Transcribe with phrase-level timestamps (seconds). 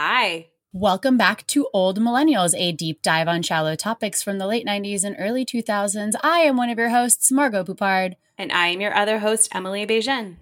[0.00, 0.46] Hi.
[0.72, 5.02] Welcome back to Old Millennials, a deep dive on shallow topics from the late 90s
[5.02, 6.12] and early 2000s.
[6.22, 8.14] I am one of your hosts, Margot Poupard.
[8.38, 10.36] And I am your other host, Emily Bejen.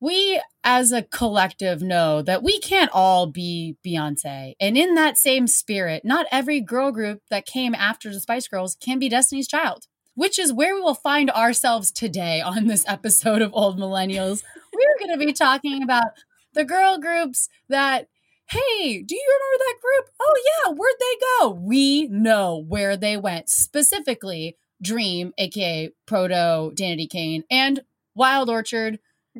[0.00, 4.54] We, as a collective, know that we can't all be Beyonce.
[4.58, 8.74] And in that same spirit, not every girl group that came after the Spice Girls
[8.74, 13.42] can be Destiny's Child, which is where we will find ourselves today on this episode
[13.42, 14.42] of Old Millennials.
[14.72, 16.12] We're going to be talking about
[16.54, 18.08] the girl groups that
[18.50, 20.10] hey, do you remember that group?
[20.20, 21.50] Oh, yeah, where'd they go?
[21.50, 27.82] We know where they went, specifically Dream, aka Proto, Danity Kane, and
[28.14, 28.98] Wild Orchard.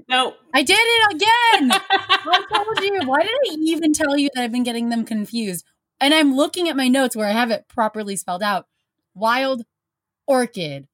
[0.08, 0.34] No.
[0.54, 1.80] I did it again.
[1.90, 3.08] I told you.
[3.08, 5.64] Why did I even tell you that I've been getting them confused?
[6.00, 8.66] And I'm looking at my notes where I have it properly spelled out.
[9.14, 9.64] Wild
[10.26, 10.86] Orchid,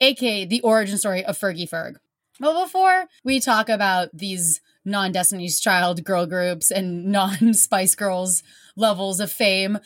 [0.00, 1.96] aka the origin story of Fergie Ferg.
[2.40, 8.42] But before we talk about these non Destiny's Child girl groups and non Spice Girls
[8.76, 9.78] levels of fame.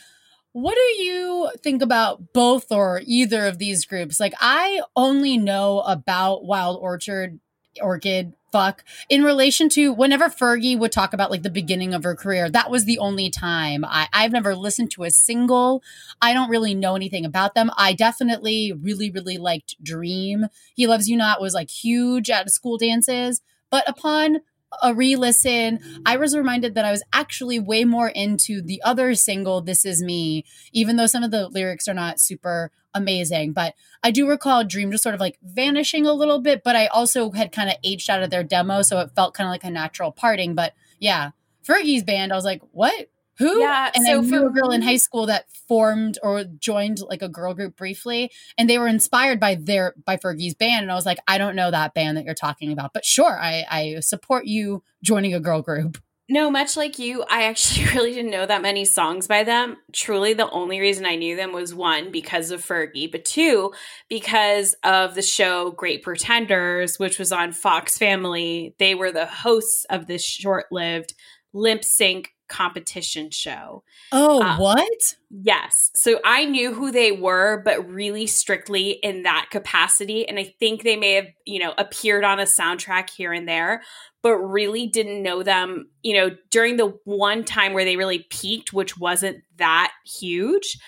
[0.52, 4.18] What do you think about both or either of these groups?
[4.18, 7.40] Like, I only know about Wild Orchard,
[7.78, 12.14] Orchid, fuck, in relation to whenever Fergie would talk about like the beginning of her
[12.14, 12.48] career.
[12.48, 13.84] That was the only time.
[13.84, 15.82] I, I've never listened to a single.
[16.22, 17.70] I don't really know anything about them.
[17.76, 20.46] I definitely really, really liked Dream.
[20.74, 23.42] He Loves You Not was like huge at school dances.
[23.70, 24.38] But upon
[24.82, 25.80] a re-listen.
[26.04, 30.02] I was reminded that i was actually way more into the other single this is
[30.02, 33.52] me even though some of the lyrics are not super amazing.
[33.52, 36.86] But i do recall dream just sort of like vanishing a little bit but i
[36.86, 39.64] also had kind of aged out of their demo so it felt kind of like
[39.64, 40.54] a natural parting.
[40.54, 41.30] But yeah
[41.66, 43.60] fergie's band i was like what who?
[43.60, 47.00] Yeah, and so I knew for a girl in high school that formed or joined
[47.00, 50.82] like a girl group briefly, and they were inspired by their by Fergie's band.
[50.82, 53.38] And I was like, I don't know that band that you're talking about, but sure,
[53.38, 55.98] I, I support you joining a girl group.
[56.28, 59.76] No, much like you, I actually really didn't know that many songs by them.
[59.92, 63.72] Truly, the only reason I knew them was one, because of Fergie, but two,
[64.08, 68.74] because of the show Great Pretenders, which was on Fox Family.
[68.78, 71.14] They were the hosts of this short lived
[71.52, 73.82] lip sync competition show.
[74.12, 75.16] Oh, Uh, what?
[75.30, 75.90] Yes.
[75.94, 80.28] So I knew who they were, but really strictly in that capacity.
[80.28, 83.82] And I think they may have, you know, appeared on a soundtrack here and there,
[84.22, 88.72] but really didn't know them, you know, during the one time where they really peaked,
[88.72, 90.78] which wasn't that huge.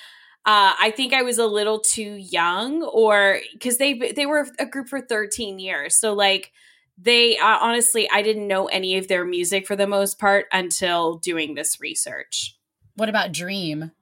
[0.47, 4.65] Uh, I think I was a little too young, or because they they were a
[4.65, 6.53] group for 13 years, so like
[7.01, 11.19] they uh, honestly, I didn't know any of their music for the most part until
[11.19, 12.57] doing this research.
[12.97, 13.93] What about Dream?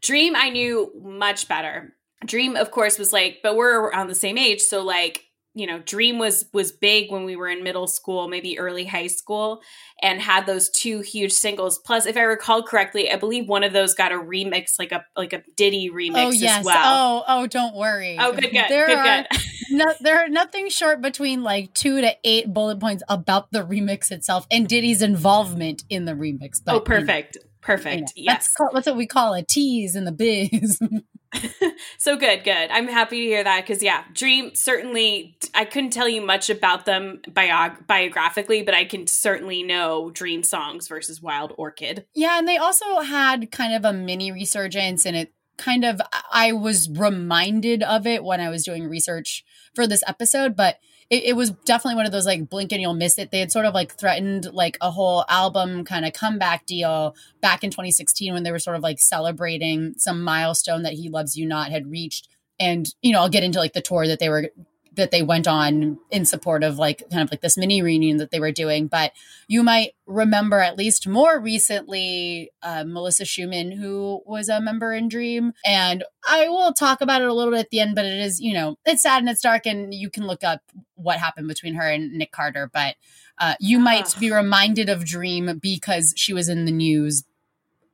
[0.00, 1.94] Dream, I knew much better.
[2.24, 5.78] Dream, of course, was like, but we're around the same age, so like, you know,
[5.78, 9.62] Dream was was big when we were in middle school, maybe early high school,
[10.02, 11.78] and had those two huge singles.
[11.78, 15.04] Plus, if I recall correctly, I believe one of those got a remix, like a
[15.16, 16.58] like a Diddy remix oh yes.
[16.58, 16.76] as well.
[16.84, 18.16] Oh oh, don't worry.
[18.18, 19.40] Oh, good, good, There good, are good.
[19.70, 24.10] no, there are nothing short between like two to eight bullet points about the remix
[24.10, 26.60] itself and Diddy's involvement in the remix.
[26.64, 27.94] But, oh, you know, perfect, perfect.
[27.94, 30.80] you know, yes, That's, called, that's what we call a tease in the biz.
[31.98, 32.70] so good, good.
[32.70, 35.36] I'm happy to hear that because yeah, Dream certainly.
[35.54, 40.42] I couldn't tell you much about them biog- biographically, but I can certainly know Dream
[40.42, 42.06] songs versus Wild Orchid.
[42.14, 46.00] yeah, and they also had kind of a mini resurgence, and it kind of
[46.32, 49.44] I was reminded of it when I was doing research
[49.74, 50.78] for this episode, but
[51.10, 53.30] it, it was definitely one of those like blink and you'll miss it.
[53.30, 57.64] They had sort of like threatened like a whole album kind of comeback deal back
[57.64, 61.46] in 2016 when they were sort of like celebrating some milestone that He Loves You
[61.46, 62.28] Not had reached.
[62.58, 64.50] And, you know, I'll get into like the tour that they were
[64.96, 68.30] that they went on in support of like kind of like this mini reunion that
[68.30, 68.86] they were doing.
[68.86, 69.12] But
[69.48, 75.08] you might remember at least more recently uh, Melissa Schumann, who was a member in
[75.08, 75.52] Dream.
[75.64, 78.40] And I will talk about it a little bit at the end, but it is,
[78.40, 80.60] you know, it's sad and it's dark, and you can look up
[80.96, 82.70] what happened between her and Nick Carter.
[82.72, 82.96] But
[83.38, 87.24] uh, you might be reminded of Dream because she was in the news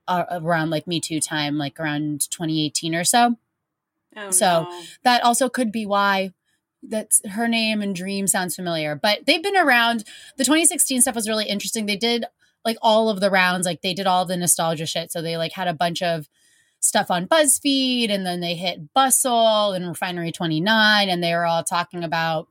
[0.06, 3.36] uh, around like Me Too time, like around 2018 or so.
[4.16, 4.82] Oh, So no.
[5.04, 6.32] that also could be why
[6.82, 8.94] that's her name and Dream sounds familiar.
[8.94, 10.04] But they've been around.
[10.36, 11.86] The 2016 stuff was really interesting.
[11.86, 12.24] They did
[12.64, 15.12] like all of the rounds, like they did all the nostalgia shit.
[15.12, 16.28] So they like had a bunch of
[16.80, 21.62] stuff on BuzzFeed and then they hit Bustle and Refinery 29 and they were all
[21.62, 22.48] talking about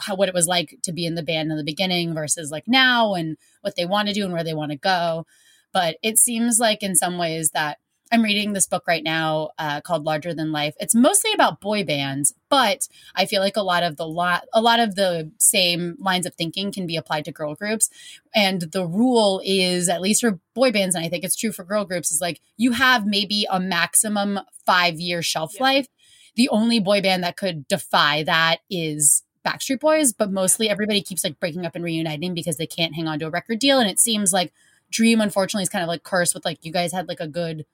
[0.00, 2.64] how what it was like to be in the band in the beginning versus like
[2.66, 5.26] now and what they want to do and where they want to go.
[5.72, 7.78] But it seems like in some ways that
[8.12, 10.74] I'm reading this book right now uh, called Larger Than Life.
[10.80, 14.60] It's mostly about boy bands, but I feel like a lot of the lot a
[14.60, 17.88] lot of the same lines of thinking can be applied to girl groups.
[18.34, 21.62] And the rule is, at least for boy bands, and I think it's true for
[21.62, 25.62] girl groups, is like you have maybe a maximum five year shelf Yeah.
[25.62, 25.86] life.
[26.34, 31.24] The only boy band that could defy that is Backstreet Boys, but mostly everybody keeps
[31.24, 33.78] like breaking up and reuniting because they can't hang on to a record deal.
[33.78, 34.52] And it seems like
[34.90, 37.64] Dream, unfortunately, is kind of like cursed with like you guys had like a good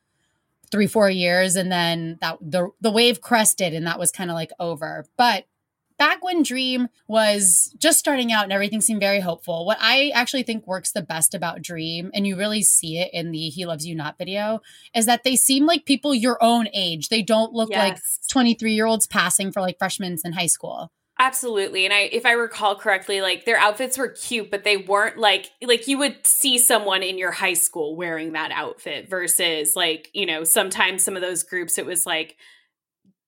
[0.71, 4.35] three four years and then that the the wave crested and that was kind of
[4.35, 5.07] like over.
[5.17, 5.47] But
[5.99, 10.43] back when dream was just starting out and everything seemed very hopeful what i actually
[10.43, 13.87] think works the best about dream and you really see it in the he loves
[13.87, 14.61] you not video
[14.95, 17.09] is that they seem like people your own age.
[17.09, 17.99] They don't look like
[18.29, 21.87] 23 year olds passing for like freshmen in high school Absolutely.
[21.87, 25.51] And I if I recall correctly, like their outfits were cute, but they weren't like
[25.63, 30.27] like you would see someone in your high school wearing that outfit versus like, you
[30.27, 32.37] know, sometimes some of those groups it was like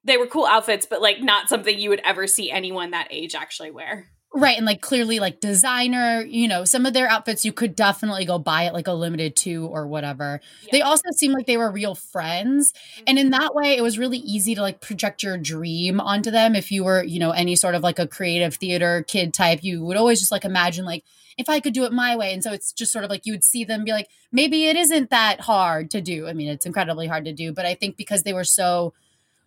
[0.04, 3.34] they were cool outfits, but like not something you would ever see anyone that age
[3.34, 4.08] actually wear.
[4.34, 4.58] Right.
[4.58, 8.38] And like clearly, like designer, you know, some of their outfits you could definitely go
[8.38, 10.40] buy at like a limited two or whatever.
[10.70, 12.74] They also seem like they were real friends.
[13.06, 13.40] And in mm-hmm.
[13.40, 16.54] that way, it was really easy to like project your dream onto them.
[16.54, 19.82] If you were, you know, any sort of like a creative theater kid type, you
[19.84, 21.04] would always just like imagine, like,
[21.38, 22.34] if I could do it my way.
[22.34, 24.76] And so it's just sort of like you would see them be like, maybe it
[24.76, 26.26] isn't that hard to do.
[26.26, 27.52] I mean, it's incredibly hard to do.
[27.52, 28.92] But I think because they were so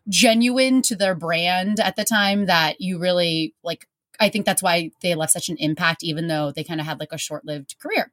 [0.10, 3.88] genuine to their brand at the time that you really like
[4.22, 7.00] I think that's why they left such an impact, even though they kind of had
[7.00, 8.12] like a short lived career.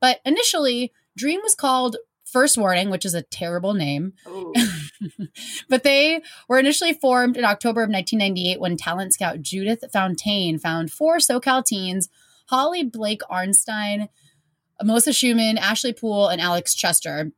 [0.00, 4.12] But initially, Dream was called First Warning, which is a terrible name.
[5.68, 10.90] But they were initially formed in October of 1998 when talent scout Judith Fontaine found
[10.90, 12.08] four SoCal teens
[12.48, 14.08] Holly Blake Arnstein,
[14.82, 17.32] Melissa Schumann, Ashley Poole, and Alex Chester.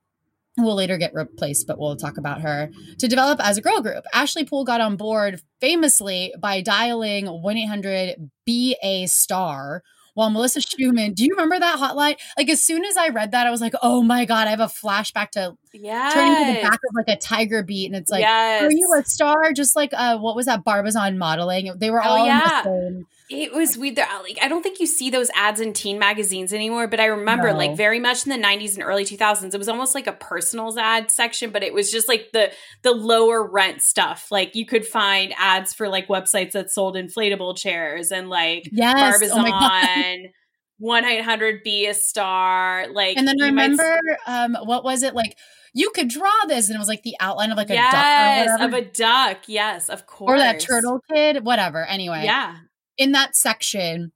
[0.59, 3.81] Who will later get replaced, but we'll talk about her to develop as a girl
[3.81, 4.05] group.
[4.13, 9.85] Ashley Poole got on board famously by dialing 1 800 BA star,
[10.15, 12.17] while Melissa Schumann, do you remember that hotline?
[12.37, 14.59] Like, as soon as I read that, I was like, oh my God, I have
[14.59, 16.13] a flashback to yes.
[16.13, 17.87] turning to the back of like a tiger beat.
[17.87, 18.65] And it's like, yes.
[18.65, 19.53] are you a star?
[19.53, 20.65] Just like, uh, what was that?
[20.65, 21.73] Barbizon modeling.
[21.77, 22.41] They were Oh, all yeah.
[22.41, 23.07] in the same.
[23.31, 23.99] It was weird.
[23.99, 27.51] Like I don't think you see those ads in teen magazines anymore, but I remember
[27.53, 27.59] No.
[27.59, 30.77] like very much in the 90s and early 2000s, it was almost like a personals
[30.79, 32.51] ad section, but it was just like the
[32.83, 34.29] the lower rent stuff.
[34.31, 39.21] Like you could find ads for like websites that sold inflatable chairs and like Yes.
[39.31, 39.37] Oh.
[39.37, 40.33] Barbizon,
[40.79, 42.87] one eight hundred be a star.
[42.93, 45.37] Like And then you might remember, um, what was it like?
[45.75, 48.61] You could draw this, and it was like the outline of like a yes, duck
[48.61, 49.39] or of a duck.
[49.49, 50.33] Yes, of course.
[50.35, 51.85] or that turtle kid, whatever.
[51.85, 52.57] Anyway, Yeah.
[52.99, 54.13] In that section,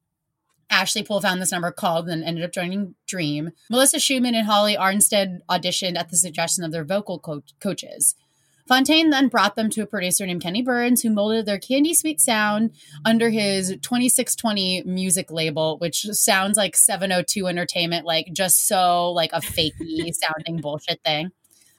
[0.69, 3.53] Ashley Poole found this number called and ended up joining Dream.
[3.71, 8.17] Melissa Schumann and Holly Arnstein auditioned at the suggestion of their vocal co- coaches.
[8.67, 12.21] Fontaine then brought them to a producer named Kenny Burns, who molded their candy sweet
[12.21, 12.73] sound
[13.05, 19.41] under his 2620 music label, which sounds like 702 Entertainment, like just so like a
[19.41, 21.33] fakey sounding bullshit thing.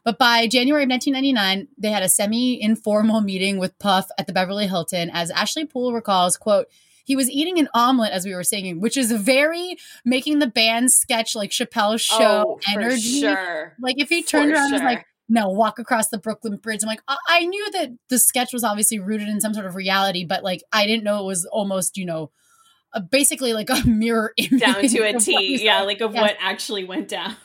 [0.03, 4.67] But by January of 1999, they had a semi-informal meeting with Puff at the Beverly
[4.67, 6.67] Hilton, as Ashley Poole recalls, quote,
[7.03, 10.91] he was eating an omelet as we were singing, which is very making the band
[10.91, 13.21] sketch like Chappelle's show oh, for energy.
[13.21, 13.75] sure.
[13.79, 16.81] Like if he For turned around and was like, no, walk across the Brooklyn Bridge.
[16.83, 19.75] I'm like, I-, I knew that the sketch was obviously rooted in some sort of
[19.75, 22.31] reality, but like I didn't know it was almost, you know,
[22.93, 25.63] uh, basically like a mirror image down to a T.
[25.63, 26.01] Yeah, like.
[26.01, 27.35] of what actually went down.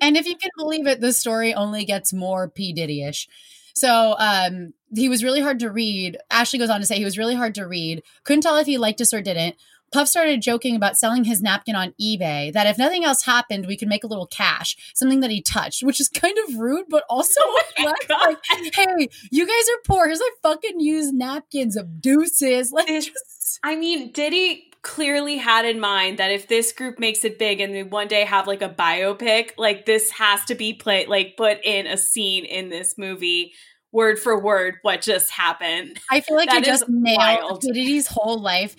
[0.00, 3.28] and if you can believe it, the story only gets more P Diddy-ish.
[3.74, 6.18] So um, he was really hard to read.
[6.30, 8.02] Ashley goes on to say he was really hard to read.
[8.24, 9.56] Couldn't tell if he liked us or didn't.
[9.92, 12.52] Puff started joking about selling his napkin on eBay.
[12.52, 14.76] That if nothing else happened, we could make a little cash.
[14.92, 17.62] Something that he touched, which is kind of rude, but also Oh
[18.08, 18.38] like,
[18.74, 20.06] hey, you guys are poor.
[20.06, 22.72] Here's like fucking used napkins of deuces.
[22.72, 23.60] Like just.
[23.62, 27.74] I mean, Diddy clearly had in mind that if this group makes it big and
[27.74, 31.58] they one day have like a biopic, like this has to be played, like put
[31.64, 33.52] in a scene in this movie,
[33.90, 35.98] word for word, what just happened.
[36.10, 37.62] I feel like That you just nailed.
[37.62, 37.72] P.
[37.72, 38.76] Diddy's whole life.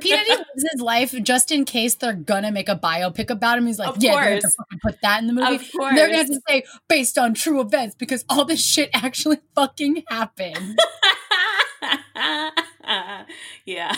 [0.00, 0.10] P.
[0.10, 3.66] Diddy lives his life just in case they're gonna make a biopic about him.
[3.66, 5.58] He's like, Of yeah, they're gonna fucking put that in the movie.
[5.76, 10.04] They're gonna have to say based on true events because all this shit actually fucking
[10.08, 10.78] happened.
[13.64, 13.96] yeah.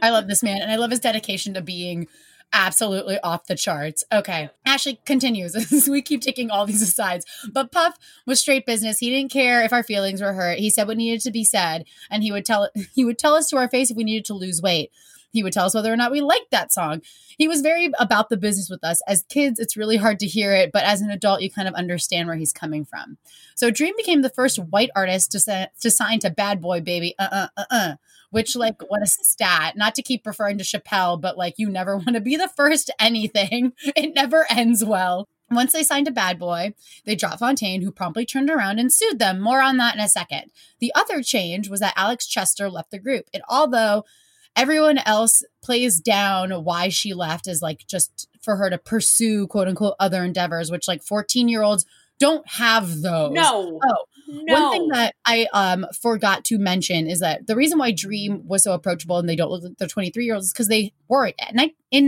[0.00, 2.08] I love this man and I love his dedication to being
[2.52, 4.04] absolutely off the charts.
[4.12, 4.50] Okay.
[4.66, 5.56] Ashley continues
[5.88, 7.24] we keep taking all these asides.
[7.50, 8.98] But Puff was straight business.
[8.98, 10.58] He didn't care if our feelings were hurt.
[10.58, 13.48] He said what needed to be said and he would tell he would tell us
[13.50, 14.90] to our face if we needed to lose weight.
[15.32, 17.00] He would tell us whether or not we liked that song.
[17.38, 19.00] He was very about the business with us.
[19.08, 21.74] As kids, it's really hard to hear it, but as an adult, you kind of
[21.74, 23.16] understand where he's coming from.
[23.54, 27.28] So Dream became the first white artist to, to sign to Bad Boy Baby, uh
[27.32, 27.92] uh uh uh,
[28.32, 29.76] which, like, what a stat.
[29.76, 32.90] Not to keep referring to Chappelle, but like, you never want to be the first
[32.98, 33.72] anything.
[33.94, 35.28] It never ends well.
[35.50, 36.72] Once they signed a Bad Boy,
[37.04, 39.38] they dropped Fontaine, who promptly turned around and sued them.
[39.38, 40.50] More on that in a second.
[40.80, 43.26] The other change was that Alex Chester left the group.
[43.34, 44.04] And although
[44.56, 49.68] everyone else plays down why she left as like just for her to pursue quote
[49.68, 51.84] unquote other endeavors, which like 14 year olds
[52.18, 53.32] don't have those.
[53.32, 53.80] No.
[53.84, 54.54] Oh, no.
[54.54, 58.64] one thing that I um forgot to mention is that the reason why Dream was
[58.64, 61.26] so approachable and they don't look like they're 23 year olds is because they were
[61.26, 61.34] in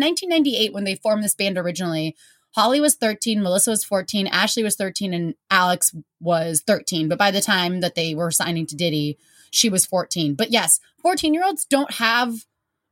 [0.00, 2.16] 1998 when they formed this band originally.
[2.54, 7.08] Holly was 13, Melissa was 14, Ashley was 13, and Alex was 13.
[7.08, 9.18] But by the time that they were signing to Diddy,
[9.50, 10.36] she was 14.
[10.36, 12.46] But yes, 14 year olds don't have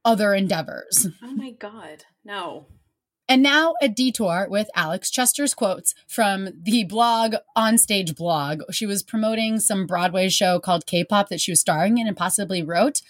[0.05, 1.07] other endeavors.
[1.23, 2.05] oh my God.
[2.25, 2.67] No.
[3.33, 8.61] And now a detour with Alex Chester's quotes from the blog Onstage blog.
[8.71, 12.63] She was promoting some Broadway show called K-pop that she was starring in and possibly
[12.63, 13.01] wrote.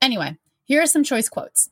[0.00, 1.68] Anyway, here are some choice quotes.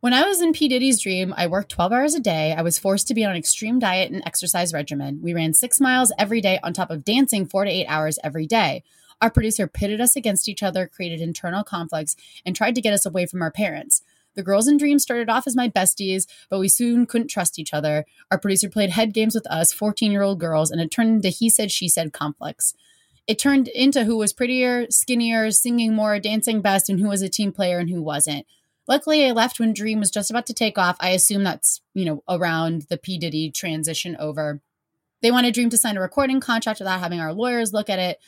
[0.00, 0.66] When I was in P.
[0.66, 2.54] Diddy's dream, I worked 12 hours a day.
[2.58, 5.20] I was forced to be on an extreme diet and exercise regimen.
[5.22, 8.48] We ran six miles every day on top of dancing four to eight hours every
[8.48, 8.82] day.
[9.20, 13.06] Our producer pitted us against each other, created internal conflicts, and tried to get us
[13.06, 14.02] away from our parents.
[14.34, 17.74] The girls in Dream started off as my besties, but we soon couldn't trust each
[17.74, 18.04] other.
[18.30, 21.28] Our producer played head games with us, 14 year old girls, and it turned into
[21.28, 22.74] he said, she said conflicts.
[23.26, 27.28] It turned into who was prettier, skinnier, singing more, dancing best, and who was a
[27.28, 28.46] team player and who wasn't.
[28.88, 30.96] Luckily, I left when Dream was just about to take off.
[30.98, 33.16] I assume that's, you know, around the P.
[33.16, 34.60] Diddy transition over.
[35.20, 38.18] They wanted Dream to sign a recording contract without having our lawyers look at it.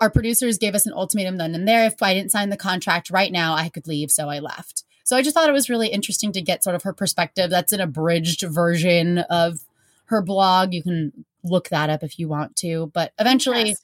[0.00, 1.84] Our producers gave us an ultimatum then and there.
[1.84, 4.10] If I didn't sign the contract right now, I could leave.
[4.10, 4.82] So I left.
[5.04, 7.50] So I just thought it was really interesting to get sort of her perspective.
[7.50, 9.60] That's an abridged version of
[10.06, 10.72] her blog.
[10.72, 12.90] You can look that up if you want to.
[12.94, 13.76] But eventually,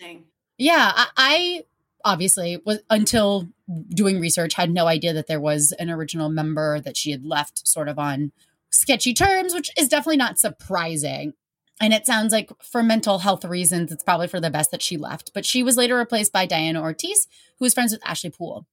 [0.58, 1.64] yeah, I, I
[2.04, 3.48] obviously was until
[3.90, 7.68] doing research had no idea that there was an original member that she had left
[7.68, 8.32] sort of on
[8.70, 11.34] sketchy terms, which is definitely not surprising.
[11.82, 14.96] And it sounds like for mental health reasons, it's probably for the best that she
[14.96, 15.32] left.
[15.32, 17.26] But she was later replaced by Diana Ortiz,
[17.58, 18.66] who was friends with Ashley Poole.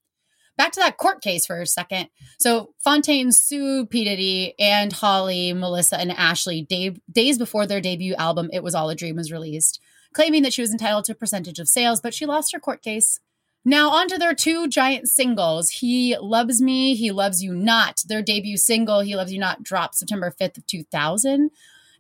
[0.57, 2.09] Back to that court case for a second.
[2.39, 4.03] So Fontaine sued P.
[4.03, 8.89] Diddy and Holly, Melissa, and Ashley day, days before their debut album, It Was All
[8.89, 9.79] a Dream, was released,
[10.13, 12.81] claiming that she was entitled to a percentage of sales, but she lost her court
[12.81, 13.19] case.
[13.63, 15.69] Now, onto their two giant singles.
[15.69, 18.01] He Loves Me, He Loves You Not.
[18.07, 21.51] Their debut single, He Loves You Not, dropped September 5th of 2000.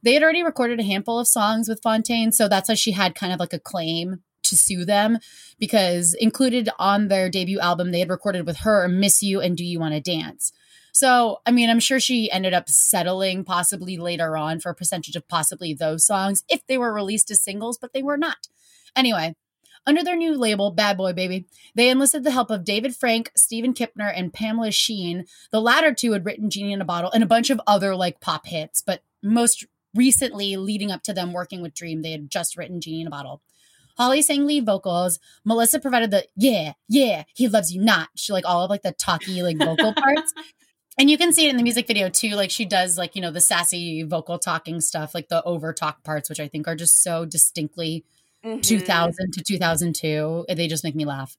[0.01, 3.15] They had already recorded a handful of songs with Fontaine, so that's why she had
[3.15, 5.19] kind of like a claim to sue them
[5.59, 9.65] because included on their debut album, they had recorded with her Miss You and Do
[9.65, 10.51] You Want to Dance.
[10.91, 15.15] So, I mean, I'm sure she ended up settling possibly later on for a percentage
[15.15, 18.47] of possibly those songs if they were released as singles, but they were not.
[18.95, 19.35] Anyway,
[19.85, 23.73] under their new label, Bad Boy Baby, they enlisted the help of David Frank, Stephen
[23.73, 25.25] Kipner, and Pamela Sheyne.
[25.51, 28.19] The latter two had written Genie in a Bottle and a bunch of other like
[28.19, 32.57] pop hits, but most recently, leading up to them working with Dream, they had just
[32.57, 33.41] written Genie in a Bottle.
[33.97, 35.19] Holly sang lead vocals.
[35.43, 38.09] Melissa provided the yeah, yeah, he loves you not.
[38.15, 40.33] She like all of like the talky like vocal parts.
[40.99, 42.31] And you can see it in the music video too.
[42.31, 46.03] Like she does like, you know, the sassy vocal talking stuff, like the over talk
[46.03, 48.03] parts, which I think are just so distinctly
[48.45, 48.61] Mhm.
[48.61, 50.45] 2000 to 2002.
[50.47, 51.37] They just make me laugh.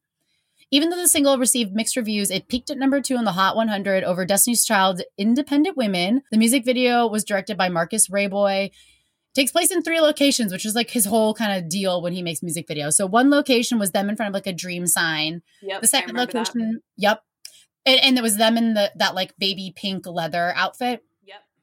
[0.70, 3.56] Even though the single received mixed reviews, it peaked at number two on the Hot
[3.56, 6.22] 100 over Destiny's Child's Independent Women.
[6.30, 8.70] The music video was directed by Marcus Raboy.
[9.38, 12.22] Takes place in three locations, which is like his whole kind of deal when he
[12.22, 12.94] makes music videos.
[12.94, 15.42] So one location was them in front of like a dream sign.
[15.62, 16.48] Yep, The second remember that.
[16.48, 17.20] location, yep.
[17.86, 21.04] And, and it was them in the that like baby pink leather outfit.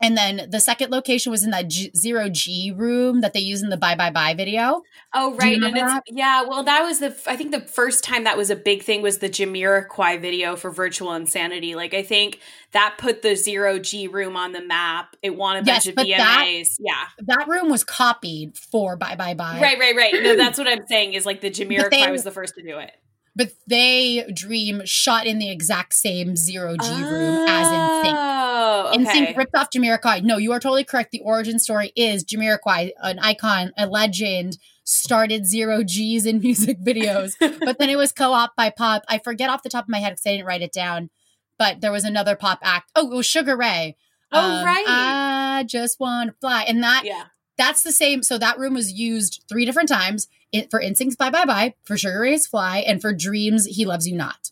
[0.02, 3.64] And then the second location was in that G- zero G room that they use
[3.64, 4.82] in the Bye Bye Bye video.
[5.14, 6.44] Oh right, and it's yeah.
[6.44, 9.20] Well, that was the I think the first time that was a big thing was
[9.20, 11.76] the Jamiroquai video for Virtual Insanity.
[11.76, 12.40] Like I think
[12.74, 15.16] that put the zero G room on the map.
[15.24, 16.76] It won a Yes, bunch of but that- VMAs.
[16.80, 19.60] yeah, That room was copied for Bye Bye Bye.
[19.62, 20.14] right, right, right.
[20.22, 21.14] No, that's what I'm saying.
[21.14, 22.92] Is like the Jamiroquai they- was the first to do it.
[23.36, 28.14] But they Dream shot in the exact same zero G room as NSYNC.
[28.16, 29.04] Oh, okay.
[29.04, 30.24] NSYNC ripped off Jamiroquai.
[30.24, 31.12] No, you are totally correct.
[31.12, 37.34] The origin story is Jamiroquai, an icon, a legend, started zero G's in music videos,
[37.40, 39.04] but then it was co-op by pop.
[39.10, 41.10] I forget off the top of my head because I didn't write it down.
[41.58, 42.92] But there was another pop act.
[42.96, 43.96] Oh, it was Sugar Ray.
[44.32, 44.84] Oh, Um, right.
[44.88, 47.26] I just want to fly, and that yeah.
[47.58, 48.24] That's the same.
[48.24, 51.98] So that room was used three different times it, for NSYNC's Bye Bye Bye, for
[51.98, 54.52] Sugar Ray's Fly, and for Dreams He Loves You Not.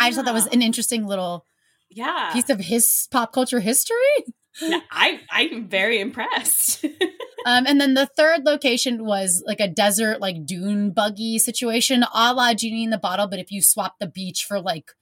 [0.00, 1.44] I just thought that was Ah, an interesting little
[1.90, 2.30] yeah.
[2.32, 3.96] piece of his pop culture history.
[4.60, 6.84] Yeah, I I'm very impressed.
[7.44, 12.32] Um, and then the third location was like a desert, like dune buggy situation, a
[12.32, 13.26] la Genie in the Bottle.
[13.26, 14.92] But if you swap the beach for like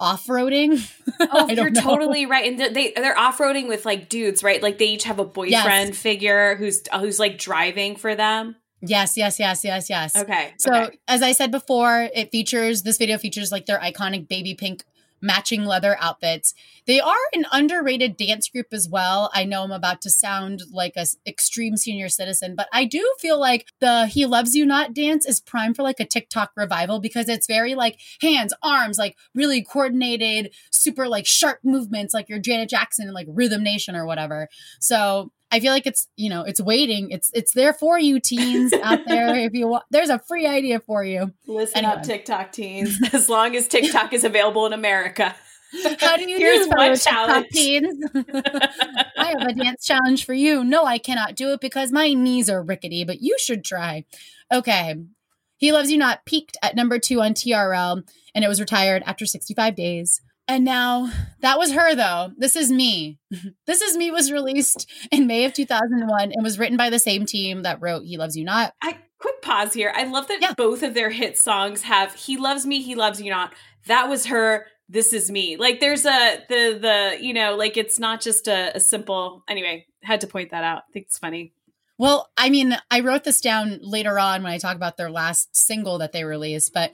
[0.00, 0.90] off roading,
[1.20, 1.80] Oh, you're know.
[1.80, 2.52] totally right.
[2.52, 4.62] And they they're off roading with like dudes, right?
[4.62, 8.56] Like they each have a boyfriend figure who's uh, who's like driving for them.
[8.80, 10.14] Yes, yes, yes, yes, yes.
[10.14, 10.54] Okay.
[10.58, 10.98] So okay.
[11.08, 14.84] as I said before, it features this video features like their iconic baby pink
[15.20, 16.54] matching leather outfits.
[16.86, 19.30] They are an underrated dance group as well.
[19.34, 23.38] I know I'm about to sound like a extreme senior citizen, but I do feel
[23.38, 27.28] like the He Loves You Not dance is prime for like a TikTok revival because
[27.28, 32.68] it's very like hands, arms, like really coordinated, super like sharp movements like your Janet
[32.68, 34.48] Jackson and like Rhythm Nation or whatever.
[34.80, 37.10] So I feel like it's you know it's waiting.
[37.10, 39.34] It's it's there for you teens out there.
[39.48, 41.32] If you want, there's a free idea for you.
[41.46, 41.92] listen anyway.
[41.94, 42.98] up, TikTok teens.
[43.12, 45.34] As long as TikTok is available in America.
[46.00, 47.48] How do you Here's do TikTok challenge.
[47.50, 48.04] teens?
[48.14, 50.64] I have a dance challenge for you.
[50.64, 54.04] No, I cannot do it because my knees are rickety, but you should try.
[54.52, 54.94] Okay.
[55.58, 58.02] He Loves You Not peaked at number two on TRL
[58.34, 60.20] and it was retired after 65 days.
[60.48, 62.30] And now that was her, though.
[62.36, 63.18] This is me.
[63.66, 67.26] This is me was released in May of 2001 and was written by the same
[67.26, 68.72] team that wrote He Loves You Not.
[68.82, 69.92] I quick pause here.
[69.94, 70.54] I love that Yeah.
[70.56, 73.52] both of their hit songs have "He Loves Me, He Loves You Not."
[73.86, 74.66] That was her.
[74.88, 75.58] This is me.
[75.58, 79.44] Like there's a the the you know like it's not just a, a simple.
[79.48, 80.78] Anyway, had to point that out.
[80.88, 81.52] I think it's funny.
[81.98, 85.54] Well, I mean, I wrote this down later on when I talk about their last
[85.54, 86.92] single that they released, but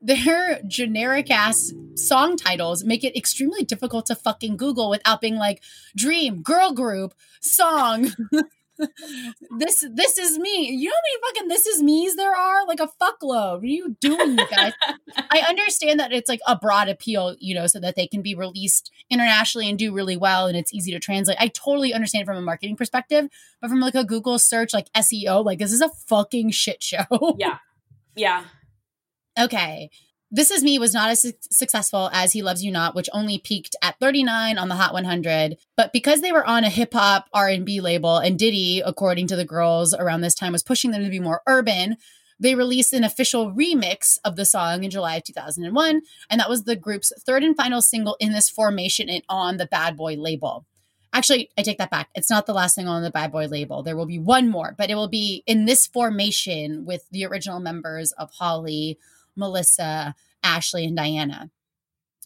[0.00, 5.62] their generic ass song titles make it extremely difficult to fucking Google without being like
[5.96, 8.10] dream, girl group, song.
[9.58, 10.70] this this is me.
[10.70, 12.66] You know how many fucking this is me's there are?
[12.66, 13.56] Like a fuckload.
[13.56, 14.72] What are you doing, you guys?
[15.30, 18.34] I understand that it's like a broad appeal, you know, so that they can be
[18.34, 21.36] released internationally and do really well and it's easy to translate.
[21.40, 23.28] I totally understand from a marketing perspective,
[23.60, 27.36] but from like a Google search, like SEO, like this is a fucking shit show.
[27.38, 27.58] Yeah,
[28.16, 28.44] yeah.
[29.38, 29.90] Okay.
[30.32, 33.38] This Is Me was not as su- successful as He Loves You Not, which only
[33.38, 35.56] peaked at 39 on the Hot 100.
[35.76, 39.44] But because they were on a hip hop R&B label and Diddy, according to the
[39.44, 41.96] girls around this time, was pushing them to be more urban,
[42.38, 46.02] they released an official remix of the song in July of 2001.
[46.30, 49.66] And that was the group's third and final single in this formation and on the
[49.66, 50.64] Bad Boy label.
[51.12, 52.08] Actually, I take that back.
[52.14, 53.82] It's not the last single on the Bad Boy label.
[53.82, 57.58] There will be one more, but it will be in this formation with the original
[57.58, 58.96] members of Holly,
[59.40, 61.50] Melissa, Ashley, and Diana.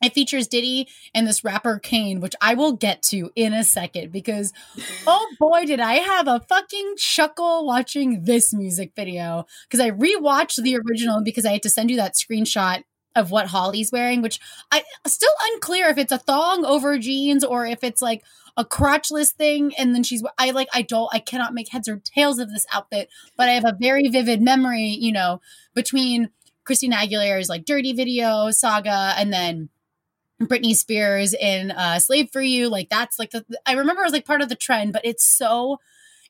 [0.02, 4.12] It features Diddy and this rapper Kane, which I will get to in a second
[4.12, 4.52] because
[5.06, 9.46] oh boy, did I have a fucking chuckle watching this music video.
[9.66, 12.82] Because I rewatched the original because I had to send you that screenshot
[13.16, 14.40] of what Holly's wearing, which
[14.72, 18.24] I still unclear if it's a thong over jeans or if it's like
[18.56, 19.74] a crotchless thing.
[19.76, 22.66] And then she's I like I don't I cannot make heads or tails of this
[22.72, 25.40] outfit, but I have a very vivid memory, you know,
[25.74, 26.30] between
[26.64, 29.68] Christina Aguilera's like dirty video saga and then
[30.42, 34.12] Britney Spears in uh, "Slave for You." Like that's like the, I remember it was
[34.12, 35.78] like part of the trend, but it's so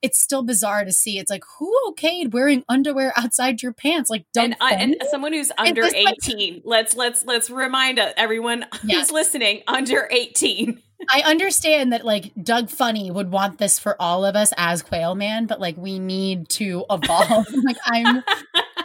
[0.03, 1.19] it's still bizarre to see.
[1.19, 4.11] It's like who okayed wearing underwear outside your pants?
[4.11, 7.99] Like Doug And, uh, and someone who's under this like- 18 let's let's let's remind
[7.99, 9.09] uh, everyone Yes.
[9.09, 14.25] who's listening under 18 I understand that like Doug Funnie would want this for all
[14.25, 17.47] of us as Quail Man, but like we need to evolve.
[17.65, 18.23] like I'm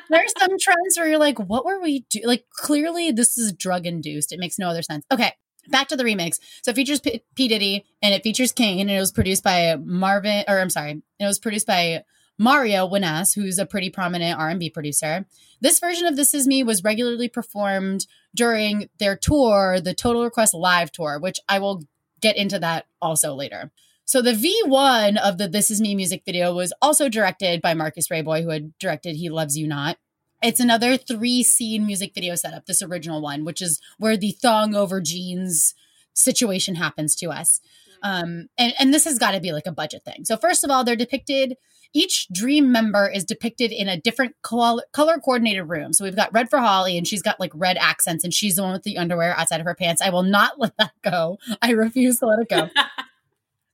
[0.09, 2.21] there's some trends where you're like, what were we do?
[2.23, 4.31] Like clearly this is drug induced.
[4.31, 5.05] It makes no other sense.
[5.11, 5.33] Okay.
[5.67, 6.39] Back to the remix.
[6.63, 7.47] So it features P-, P.
[7.47, 11.25] Diddy and it features Kane and it was produced by Marvin, or I'm sorry, it
[11.25, 12.03] was produced by
[12.39, 15.25] Mario Winans, who's a pretty prominent R&B producer.
[15.59, 20.53] This version of This Is Me was regularly performed during their tour, the Total Request
[20.53, 21.83] Live tour, which I will
[22.21, 23.71] get into that also later.
[24.09, 28.07] So the V1 of the This Is Me music video was also directed by Marcus
[28.07, 29.97] Raboy, who had directed He Loves You Not.
[30.41, 34.73] It's another three scene music video setup, this original one, which is where the thong
[34.73, 35.75] over jeans
[36.15, 37.61] situation happens to us.
[38.01, 40.25] Um, and, and this has got to be like a budget thing.
[40.25, 41.55] So, first of all, they're depicted,
[41.93, 45.93] each dream member is depicted in a different color, color coordinated room.
[45.93, 48.63] So, we've got red for Holly, and she's got like red accents, and she's the
[48.63, 50.01] one with the underwear outside of her pants.
[50.01, 51.37] I will not let that go.
[51.61, 52.69] I refuse to let it go.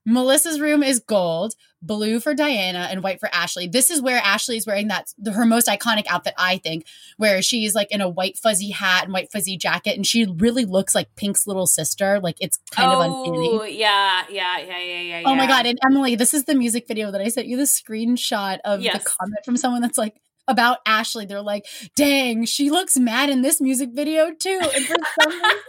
[0.06, 3.66] Melissa's room is gold, blue for Diana, and white for Ashley.
[3.66, 7.74] This is where Ashley is wearing that her most iconic outfit, I think, where she's
[7.74, 11.14] like in a white fuzzy hat and white fuzzy jacket, and she really looks like
[11.16, 12.20] Pink's little sister.
[12.20, 13.78] Like it's kind oh, of uncanny.
[13.78, 15.22] yeah, yeah, yeah, yeah, yeah.
[15.26, 15.66] Oh my god!
[15.66, 19.02] And Emily, this is the music video that I sent you the screenshot of yes.
[19.02, 20.14] the comment from someone that's like
[20.46, 21.26] about Ashley.
[21.26, 21.66] They're like,
[21.96, 25.60] "Dang, she looks mad in this music video too." And for some reason,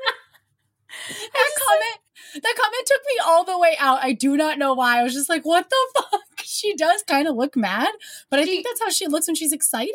[1.34, 2.00] that comment
[2.33, 4.03] that comment took me all the way out.
[4.03, 4.99] I do not know why.
[4.99, 5.75] I was just like, what the
[6.11, 6.21] fuck?
[6.43, 7.89] She does kind of look mad,
[8.29, 9.93] but I think that's how she looks when she's excited.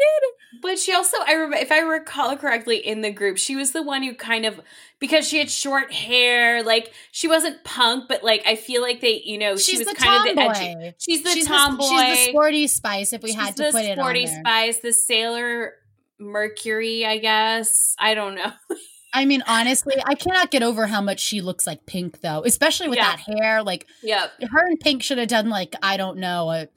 [0.60, 3.82] But she also, I remember, if I recall correctly, in the group, she was the
[3.82, 4.60] one who kind of
[4.98, 9.22] because she had short hair, like she wasn't punk, but like I feel like they,
[9.24, 10.42] you know, she's she was kind tomboy.
[10.42, 10.94] of the edgy.
[10.98, 11.84] She's the she's tomboy.
[11.84, 13.12] The, she's the sporty spice.
[13.12, 14.40] If we she's had to put it on sporty there.
[14.40, 15.72] spice, the sailor
[16.18, 17.94] Mercury, I guess.
[17.98, 18.52] I don't know.
[19.12, 22.88] I mean, honestly, I cannot get over how much she looks like Pink, though, especially
[22.88, 23.16] with Yeah.
[23.16, 23.62] that hair.
[23.62, 24.28] Like, yeah.
[24.50, 26.68] her and Pink should have done, like, I don't know, a,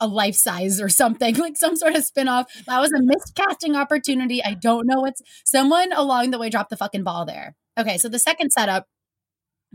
[0.00, 2.46] a life size or something, like some sort of spinoff.
[2.66, 4.44] That was a missed casting opportunity.
[4.44, 7.56] I don't know what's someone along the way dropped the fucking ball there.
[7.78, 8.86] Okay, so the second setup,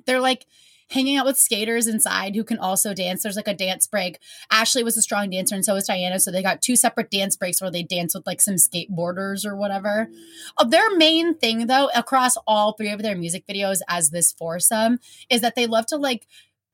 [0.05, 0.45] they're like
[0.89, 3.23] hanging out with skaters inside who can also dance.
[3.23, 4.19] There's like a dance break.
[4.51, 6.19] Ashley was a strong dancer, and so was Diana.
[6.19, 9.55] So they got two separate dance breaks where they dance with like some skateboarders or
[9.55, 10.09] whatever.
[10.57, 14.99] Uh, their main thing, though, across all three of their music videos as this foursome,
[15.29, 16.27] is that they love to like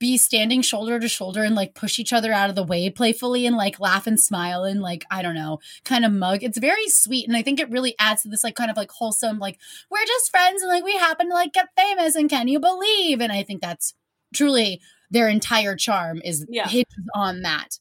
[0.03, 3.45] be standing shoulder to shoulder and like push each other out of the way playfully
[3.45, 6.43] and like laugh and smile and like I don't know kind of mug.
[6.43, 8.91] It's very sweet and I think it really adds to this like kind of like
[8.91, 9.57] wholesome like
[9.89, 13.21] we're just friends and like we happen to like get famous and can you believe?
[13.21, 13.93] And I think that's
[14.33, 16.67] truly their entire charm is Yeah.
[16.67, 17.79] hinges on that.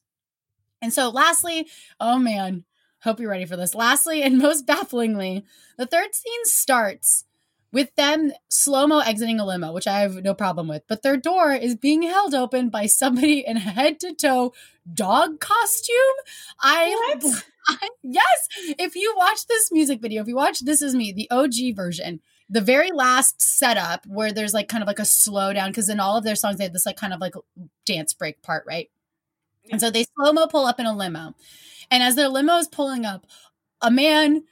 [0.81, 1.67] And so lastly,
[1.99, 2.65] oh man,
[3.01, 3.73] hope you're ready for this.
[3.73, 5.43] Lastly and most bafflingly,
[5.77, 7.25] the third scene starts
[7.71, 10.83] with them slow mo exiting a limo, which I have no problem with.
[10.87, 14.53] But their door is being held open by somebody in a head to toe
[14.93, 15.95] dog costume.
[16.61, 17.15] I?
[17.67, 21.31] I yes, if you watch this music video, if you watch This Is Me, the
[21.31, 22.19] OG version,
[22.53, 26.17] the very last setup where there's like kind of like a slowdown because in all
[26.17, 27.33] of their songs they have this like kind of like
[27.83, 28.91] dance break part, right?
[29.71, 31.33] And so they slow mo pull up in a limo,
[31.89, 33.25] and as their limo is pulling up,
[33.81, 34.43] a man.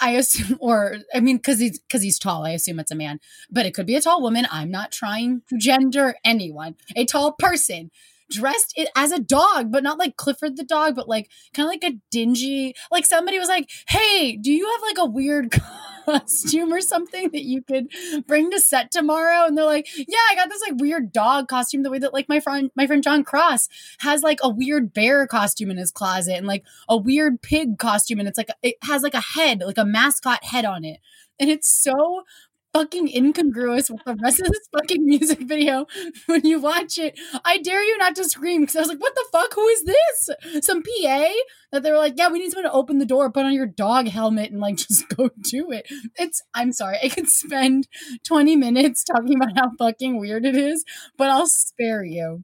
[0.00, 2.46] I assume, or I mean, because he's because he's tall.
[2.46, 3.18] I assume it's a man,
[3.50, 4.46] but it could be a tall woman.
[4.50, 6.76] I'm not trying to gender anyone.
[6.94, 7.90] A tall person
[8.30, 11.70] dressed it as a dog, but not like Clifford the dog, but like kind of
[11.70, 12.74] like a dingy.
[12.92, 15.50] Like somebody was like, "Hey, do you have like a weird
[16.04, 17.88] costume or something that you could
[18.26, 21.82] bring to set tomorrow?" And they're like, "Yeah, I got this like weird dog costume,
[21.82, 25.26] the way that like my friend my friend John Cross has like a weird bear
[25.26, 29.02] costume in his closet and like a weird pig costume, and it's like it has
[29.02, 31.00] like a head, like a mascot head on it,
[31.38, 32.24] and it's so."
[32.72, 35.86] Fucking incongruous with the rest of this fucking music video
[36.26, 37.18] when you watch it.
[37.44, 39.52] I dare you not to scream because I was like, what the fuck?
[39.54, 40.64] Who is this?
[40.64, 41.28] Some PA?
[41.72, 43.66] That they were like, yeah, we need someone to open the door, put on your
[43.66, 45.86] dog helmet, and like just go do it.
[46.18, 47.88] It's, I'm sorry, I could spend
[48.26, 50.84] 20 minutes talking about how fucking weird it is,
[51.18, 52.42] but I'll spare you.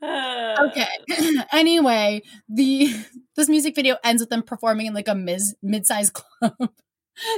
[0.04, 0.86] Okay.
[1.52, 2.94] anyway, the
[3.36, 6.70] this music video ends with them performing in like a mid mid-sized club.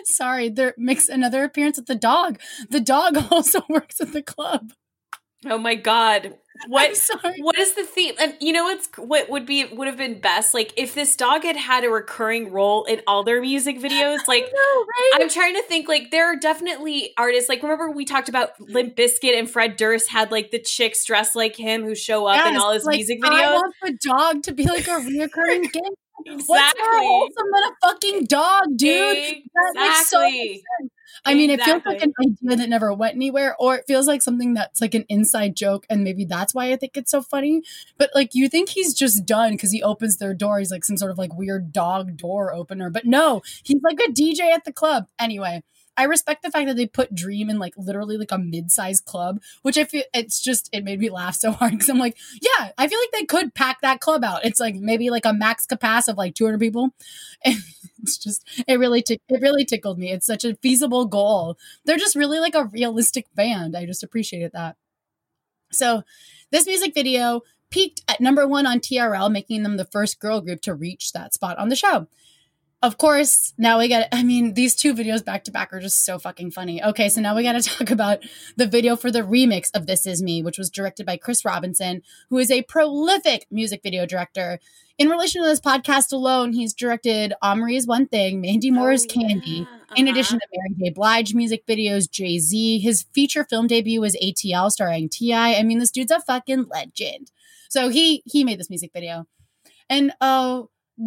[0.05, 2.41] Sorry, there makes another appearance with the dog.
[2.69, 4.73] The dog also works at the club.
[5.45, 6.35] Oh my god.
[6.69, 6.99] What
[7.39, 8.15] what is the theme?
[8.19, 10.55] And you know what's what would be would have been best?
[10.55, 14.45] Like if this dog had had a recurring role in all their music videos, like
[14.45, 15.11] No, right?
[15.21, 18.97] I'm trying to think like there are definitely artists like remember we talked about Limp
[18.97, 22.57] Bizkit and Fred Durst had like the chicks dressed like him who show up in
[22.57, 23.53] all his like, music I videos.
[23.53, 25.71] want the dog to be like a reoccurring
[26.25, 26.43] game.
[26.47, 27.07] What's more Exactly.
[27.07, 29.17] wholesome than a fucking dog, dude?
[29.55, 30.65] That makes so much Exactly.
[30.81, 30.91] sense.
[31.25, 34.23] I mean, it feels like an idea that never went anywhere, or it feels like
[34.23, 37.63] something that's like an inside joke, and maybe that's why I think it's so funny.
[37.99, 40.59] But like, you think he's just done because he opens their door.
[40.59, 44.13] He's like some sort of like weird dog door opener, but no, he's like a
[44.13, 45.07] DJ at the club.
[45.19, 45.63] Anyway,
[45.97, 49.41] I respect the fact that they put Dream in like literally like a mid-sized club,
[49.63, 52.71] which I feel it's just it made me laugh so hard because I'm like, yeah,
[52.77, 54.45] I feel like they could pack that club out.
[54.45, 56.91] It's like maybe like a max capacity of like 200 people.
[57.45, 57.57] And
[58.07, 60.13] it's just it really tick it really tickled me.
[60.13, 61.59] It's such a feasible goal.
[61.85, 63.77] They're just really like a realistic band.
[63.77, 64.77] I just appreciated that.
[65.73, 66.03] So
[66.53, 67.41] this music video
[67.71, 71.35] peaked at number one on TRL, making them the first girl group to reach that
[71.35, 72.07] spot on the show.
[72.87, 76.05] Of course, now we got, I mean, these two videos back to back are just
[76.05, 76.81] so fucking funny.
[76.81, 78.19] Okay, so now we got to talk about
[78.57, 82.03] the video for the remix of This Is Me, which was directed by Chris Robinson,
[82.31, 84.61] who is a prolific music video director.
[84.99, 89.51] In relation to this podcast alone, he's directed Amerie's One Thing, Mandy Moore's Oh, Candy,
[89.51, 89.65] yeah.
[89.97, 90.13] in Uh-huh.
[90.13, 90.91] addition to Mary J.
[90.95, 92.79] Blige music videos, Jay Z.
[92.79, 95.55] His feature film debut was ATL starring T.I.
[95.57, 97.33] I mean, this dude's a fucking legend.
[97.69, 99.27] So he he made this music video.
[99.91, 100.63] And uh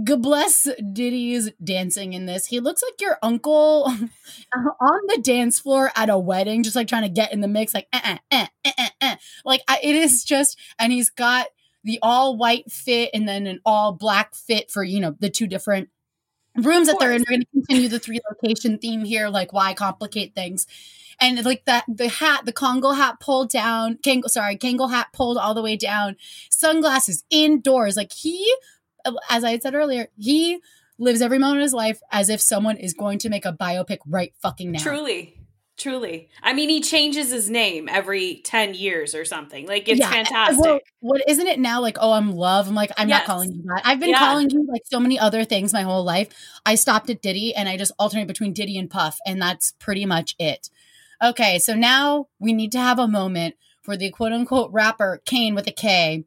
[0.05, 2.45] God bless Diddy's dancing in this.
[2.45, 3.85] He looks like your uncle
[4.55, 7.73] on the dance floor at a wedding, just like trying to get in the mix,
[7.73, 9.15] like eh, eh, eh, eh, eh, eh.
[9.45, 10.59] like I, it is just.
[10.77, 11.47] And he's got
[11.83, 15.47] the all white fit and then an all black fit for you know the two
[15.47, 15.89] different
[16.55, 17.21] rooms that they're in.
[17.21, 19.29] We're going to continue the three location theme here.
[19.29, 20.67] Like why complicate things?
[21.21, 25.37] And like that, the hat, the Congo hat pulled down, Kango, sorry, Kango hat pulled
[25.37, 26.15] all the way down,
[26.49, 27.97] sunglasses indoors.
[27.97, 28.53] Like he,
[29.05, 30.59] Uh, as I had said earlier, he
[30.97, 33.99] lives every moment of his life as if someone is going to make a biopic
[34.05, 34.79] right fucking now.
[34.81, 35.35] Truly.
[35.77, 36.27] Truly.
[36.43, 39.65] I mean, he changes his name every 10 years or something.
[39.65, 40.59] Like, it's Yeah, fantastic.
[40.59, 41.79] Well, what isn't it now?
[41.79, 42.67] Like, oh, I'm love.
[42.67, 43.19] I'm like, I'm Yes.
[43.19, 43.83] not calling you that.
[43.85, 44.19] I've been Yeah.
[44.19, 46.27] calling you like so many other things my whole life.
[46.65, 50.05] I stopped at Diddy and I just alternate between Diddy and Puff, and that's pretty
[50.05, 50.69] much it.
[51.23, 55.55] Okay, so now we need to have a moment for the quote unquote rapper Kane
[55.55, 56.25] with a K,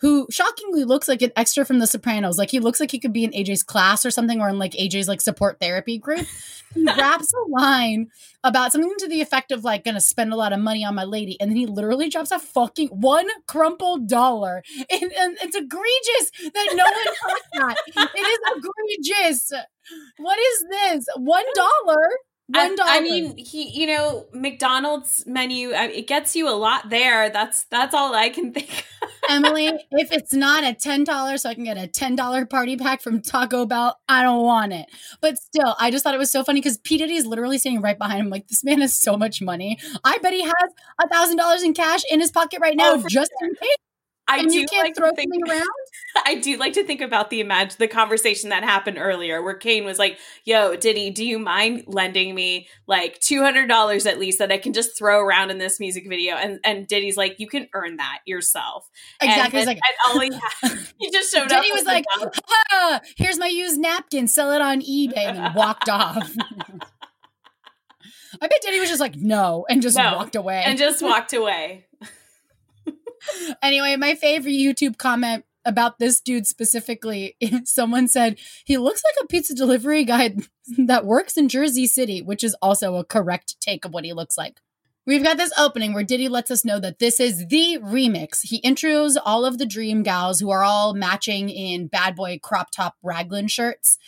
[0.00, 2.38] who shockingly looks like an extra from The Sopranos.
[2.38, 4.72] Like he looks like he could be in AJ's class or something, or in like
[4.72, 6.26] AJ's like support therapy group.
[6.74, 8.08] He raps a line
[8.44, 11.04] about something to the effect of like gonna spend a lot of money on my
[11.04, 16.30] lady, and then he literally drops a fucking one crumpled dollar, and, and it's egregious
[16.52, 18.10] that no one caught that.
[18.14, 18.38] It is
[19.08, 19.52] egregious.
[20.18, 21.06] What is this?
[21.16, 22.08] One dollar.
[22.48, 22.78] One And.
[22.82, 27.28] I mean, he, you know, McDonald's menu, I, it gets you a lot there.
[27.30, 28.70] That's that's all I can think.
[29.02, 29.08] of.
[29.28, 32.76] Emily, if it's not a ten dollars, so I can get a ten dollar party
[32.76, 34.86] pack from Taco Bell, I don't want it.
[35.20, 37.82] But still, I just thought it was so funny because P Diddy is literally standing
[37.82, 38.30] right behind him.
[38.30, 39.78] Like this man has so much money.
[40.04, 40.54] I bet he has
[41.02, 43.76] a thousand dollars in cash in his pocket right now, Oh, just in case.
[44.28, 45.66] I and do you can't like to throw think, something around.
[46.24, 49.84] I do like to think about the imagine the conversation that happened earlier where Kane
[49.84, 54.38] was like, "Yo, Diddy, do you mind lending me like two hundred dollars at least
[54.40, 57.46] that I can just throw around in this music video?" And and Diddy's like, "You
[57.46, 58.88] can earn that yourself."
[59.20, 59.60] Exactly.
[59.60, 60.30] And, like and all he,
[60.62, 61.48] had, he just showed up.
[61.62, 62.04] Diddy was like,
[62.72, 64.26] ah, "Here's my used napkin.
[64.26, 66.32] Sell it on eBay," and walked off.
[68.40, 70.14] I bet Diddy was just like, "No," and just No.
[70.16, 70.62] walked away.
[70.66, 71.85] and just walked away.
[73.62, 79.26] Anyway, my favorite YouTube comment about this dude specifically, someone said he looks like a
[79.26, 80.36] pizza delivery guy
[80.78, 84.38] that works in Jersey City, which is also a correct take of what he looks
[84.38, 84.60] like.
[85.06, 88.40] We've got this opening where Diddy lets us know that this is the remix.
[88.42, 92.72] He intros all of the Dream Gals who are all matching in bad boy crop
[92.72, 93.98] top raglan shirts.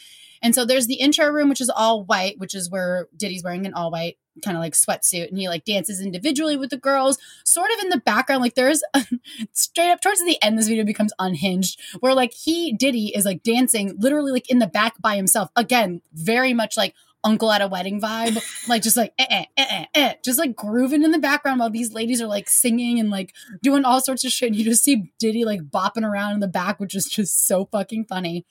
[0.43, 3.65] And so there's the intro room, which is all white, which is where Diddy's wearing
[3.65, 5.29] an all white kind of like sweatsuit.
[5.29, 8.43] And he like dances individually with the girls, sort of in the background.
[8.43, 8.83] Like there's
[9.53, 13.43] straight up towards the end, this video becomes unhinged, where like he, Diddy, is like
[13.43, 15.51] dancing literally like in the back by himself.
[15.57, 19.67] Again, very much like uncle at a wedding vibe, like just like eh, eh, eh,
[19.71, 23.11] eh, eh, just like grooving in the background while these ladies are like singing and
[23.11, 24.49] like doing all sorts of shit.
[24.49, 27.67] And you just see Diddy like bopping around in the back, which is just so
[27.67, 28.47] fucking funny.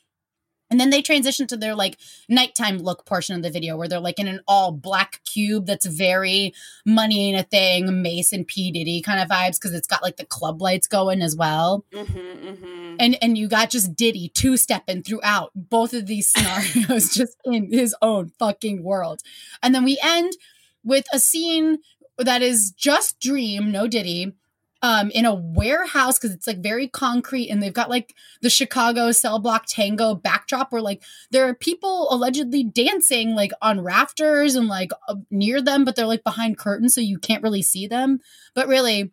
[0.70, 4.00] And then they transition to their like nighttime look portion of the video where they're
[4.00, 6.54] like in an all black cube that's very
[6.86, 8.72] money ain't a thing, Mase and P.
[8.72, 11.86] Diddy kind of vibes because it's got like the club lights going as well.
[11.94, 12.96] Mm-hmm, mm-hmm.
[13.00, 17.72] And and you got just Diddy two stepping throughout both of these scenarios just in
[17.72, 19.22] his own fucking world.
[19.64, 20.34] And then we end
[20.84, 21.80] with a scene
[22.18, 24.34] that is just Dream, no Diddy,
[24.82, 29.12] um, in a warehouse because it's like very concrete and they've got like the Chicago
[29.12, 34.68] cell block tango backdrop where like there are people allegedly dancing like on rafters and
[34.68, 38.20] like uh, near them, but they're like behind curtains so you can't really see them.
[38.54, 39.12] But really,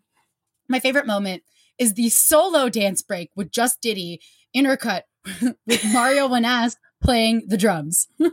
[0.69, 1.43] my favorite moment
[1.79, 4.21] is the solo dance break with just Diddy
[4.55, 5.03] intercut
[5.67, 8.09] with Mario Winans playing the drums.
[8.21, 8.31] uh,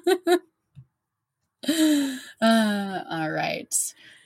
[2.42, 3.74] all right.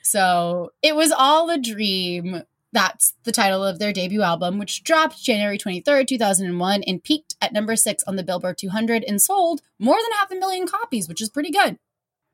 [0.02, 2.44] So it was all a dream.
[2.76, 7.54] That's the title of their debut album, which dropped January 23rd, 2001, and peaked at
[7.54, 11.22] number six on the Billboard 200 and sold more than half a million copies, which
[11.22, 11.78] is pretty good.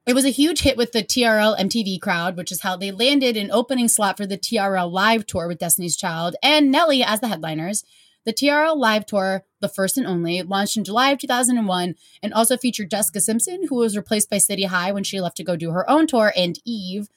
[0.08, 3.38] It was a huge hit with the TRL MTV crowd, which is how they landed
[3.38, 7.28] an opening slot for the TRL Live Tour with Destiny's Child and Nelly as the
[7.28, 7.84] headliners.
[8.26, 12.58] The TRL Live Tour, the first and only, launched in July of 2001 and also
[12.58, 15.70] featured Jessica Simpson, who was replaced by City High when she left to go do
[15.70, 17.10] her own tour, and Eve.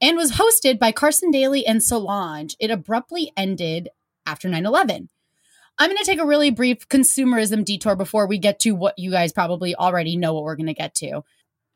[0.00, 2.56] And was hosted by Carson Daly and Solange.
[2.58, 3.88] It abruptly ended
[4.24, 5.08] after 9 11.
[5.78, 9.10] I'm going to take a really brief consumerism detour before we get to what you
[9.10, 11.22] guys probably already know what we're going to get to.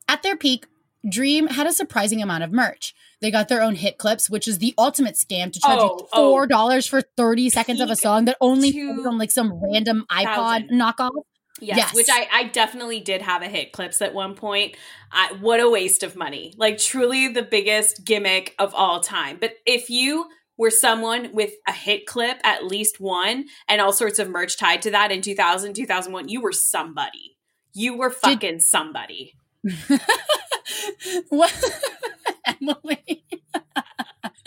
[0.08, 0.66] At their peak,
[1.08, 2.94] Dream had a surprising amount of merch.
[3.20, 6.08] They got their own hit clips, which is the ultimate scam to charge Oh, you
[6.12, 6.30] oh.
[6.30, 10.70] four dollars for thirty seconds of a song that only from like some random iPod
[10.70, 11.10] knockoff.
[11.60, 11.94] Yes, Yes.
[11.94, 14.74] which I, I definitely did have a hit clips at one point.
[15.12, 16.54] I, what a waste of money.
[16.56, 19.38] Like, truly the biggest gimmick of all time.
[19.40, 24.18] But if you were someone with a hit clip, at least one, and all sorts
[24.18, 27.36] of merch tied to that in 2000, 2001, you were somebody.
[27.72, 29.34] You were fucking somebody.
[31.28, 31.52] what,
[32.46, 33.24] Emily?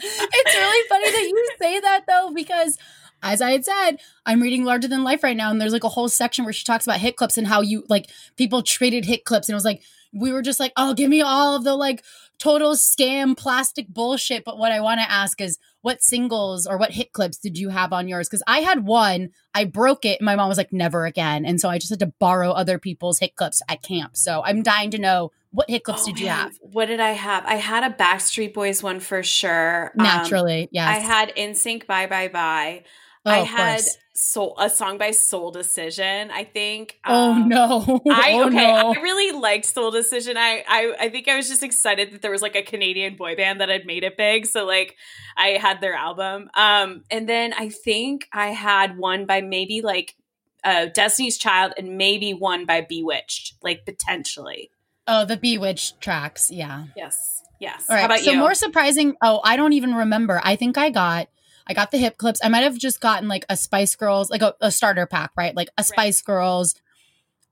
[0.04, 2.78] it's really funny that you say that though, because
[3.24, 3.92] as I had said,
[4.26, 6.66] I'm reading Larger Than Life right now, and there's like a whole section where she
[6.66, 9.66] talks about hit clips and how you like people traded hit clips, and it was
[9.66, 9.82] like
[10.14, 12.04] we were just like, oh, give me all of the like
[12.38, 14.44] total scam plastic bullshit.
[14.44, 17.70] But what I want to ask is, what singles or what hit clips did you
[17.70, 18.30] have on yours?
[18.30, 21.60] Because I had one, I broke it, and my mom was like, never again, and
[21.60, 24.16] so I just had to borrow other people's hit clips at camp.
[24.18, 26.36] So I'm dying to know what hit clips Oh, did you man.
[26.36, 26.60] have?
[26.62, 27.46] What did I have?
[27.46, 29.92] I had a Backstreet Boys one for sure.
[29.98, 30.88] Um, Naturally, yes.
[30.88, 32.84] I had NSYNC Bye Bye Bye.
[33.26, 33.82] Oh, I had
[34.16, 36.30] soul a song by Soul Decision.
[36.32, 37.00] I think.
[37.06, 38.02] Oh Um, no!
[38.12, 38.56] I oh, okay.
[38.56, 38.94] no.
[38.94, 40.36] I really liked Soul Decision.
[40.38, 43.36] I, I I think I was just excited that there was like a Canadian boy
[43.36, 44.46] band that had made it big.
[44.46, 44.96] So like
[45.38, 46.50] I had their album.
[46.54, 50.16] Um, and then I think I had one by maybe like
[50.64, 54.70] uh, Destiny's Child and maybe one by B*Witched, like potentially.
[55.08, 56.50] Oh, the B*Witched tracks.
[56.52, 56.86] Yeah.
[56.96, 57.42] Yes.
[57.60, 57.86] Yes.
[57.90, 58.02] All right.
[58.02, 58.38] How about so you?
[58.38, 59.16] more surprising.
[59.22, 60.42] Oh, I don't even remember.
[60.44, 61.30] I think I got.
[61.68, 62.42] I got the hit clips.
[62.44, 65.56] I might have just gotten like a Spice Girls, like a, a starter pack, right?
[65.56, 66.76] Like a Spice Girls,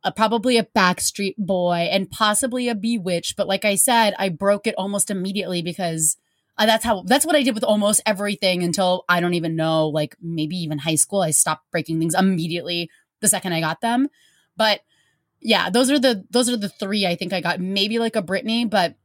[0.04, 3.36] a, probably a Backstreet Boy, and possibly a B*Witched.
[3.36, 6.18] But like I said, I broke it almost immediately because
[6.58, 9.88] uh, that's how that's what I did with almost everything until I don't even know,
[9.88, 11.22] like maybe even high school.
[11.22, 12.90] I stopped breaking things immediately
[13.22, 14.10] the second I got them.
[14.58, 14.82] But
[15.40, 17.60] yeah, those are the those are the three I think I got.
[17.60, 18.96] Maybe like a Britney, but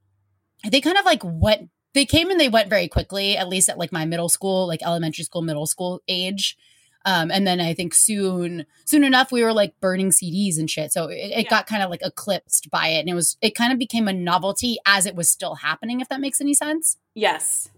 [0.69, 3.79] they kind of like went they came and they went very quickly at least at
[3.79, 6.57] like my middle school like elementary school middle school age.
[7.05, 10.93] Um, and then i think soon soon enough we were like burning cds and shit.
[10.93, 11.51] So it, it Yeah.
[11.51, 13.01] got kind of like eclipsed by it.
[13.01, 16.09] And it was it kind of became a novelty as it was still happening if
[16.09, 16.97] that makes any sense.
[17.15, 17.69] Yes.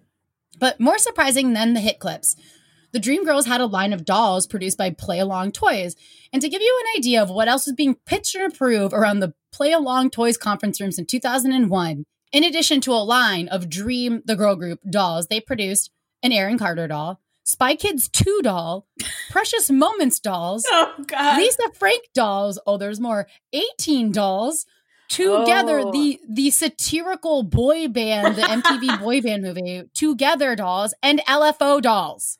[0.58, 2.36] but more surprising than the hit clips
[2.90, 5.94] the dream girls had a line of dolls produced by play along toys.
[6.32, 9.20] And to give you an idea of what else was being pitched and approved around
[9.20, 14.22] the play along toys conference rooms in 2001 in addition to a line of Dream,
[14.24, 15.90] the girl group, dolls, they produced
[16.22, 18.86] an Aaron Carter doll, Spy Kids 2 doll,
[19.30, 21.38] Precious Moments dolls, Oh God.
[21.38, 24.66] Lisa Frank dolls, oh, there's more, 18 dolls.
[25.08, 25.90] Together, Oh.
[25.90, 32.38] the the satirical boy band, the MTV boy band movie, Together dolls, and LFO dolls.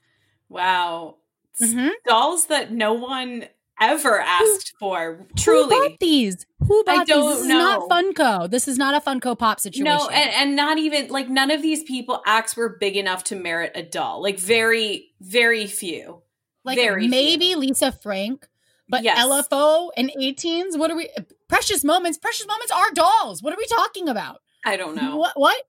[0.51, 1.15] wow.
[1.63, 1.91] Mhm.
[2.07, 3.47] Dolls that no one
[3.81, 5.17] ever asked for.
[5.17, 5.69] Who Truly.
[5.69, 6.47] bought these?
[6.67, 7.15] Who bought these?
[7.15, 7.89] don't This is not.
[7.89, 8.51] Funko.
[8.51, 9.85] This is not a Funko Pop situation.
[9.85, 13.37] No, and, and not even like none of these people acts were big enough to
[13.37, 14.23] merit a doll.
[14.23, 16.23] Like very, very few.
[16.65, 17.11] like very few.
[17.11, 18.49] maybe Lisa Frank,
[18.89, 19.19] but Yes.
[19.19, 20.79] LFO and 18s.
[20.79, 21.09] What are we?
[21.49, 22.19] Precious moments.
[22.19, 23.43] Precious moments are dolls.
[23.43, 24.41] What are we talking about?
[24.65, 25.17] I don't know.
[25.17, 25.33] What?
[25.37, 25.63] What?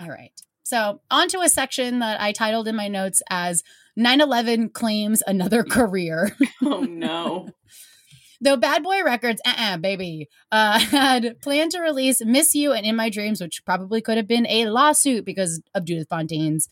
[0.00, 0.32] All right.
[0.64, 3.62] So on to a section that I titled in my notes as
[3.98, 6.36] 9/11 claims another career.
[6.62, 7.50] Oh no.
[8.42, 12.94] Though Bad Boy Records, uh-uh, baby, uh, had planned to release Miss You and In
[12.94, 16.68] My Dreams, which probably could have been a lawsuit because of Judith Fontaine's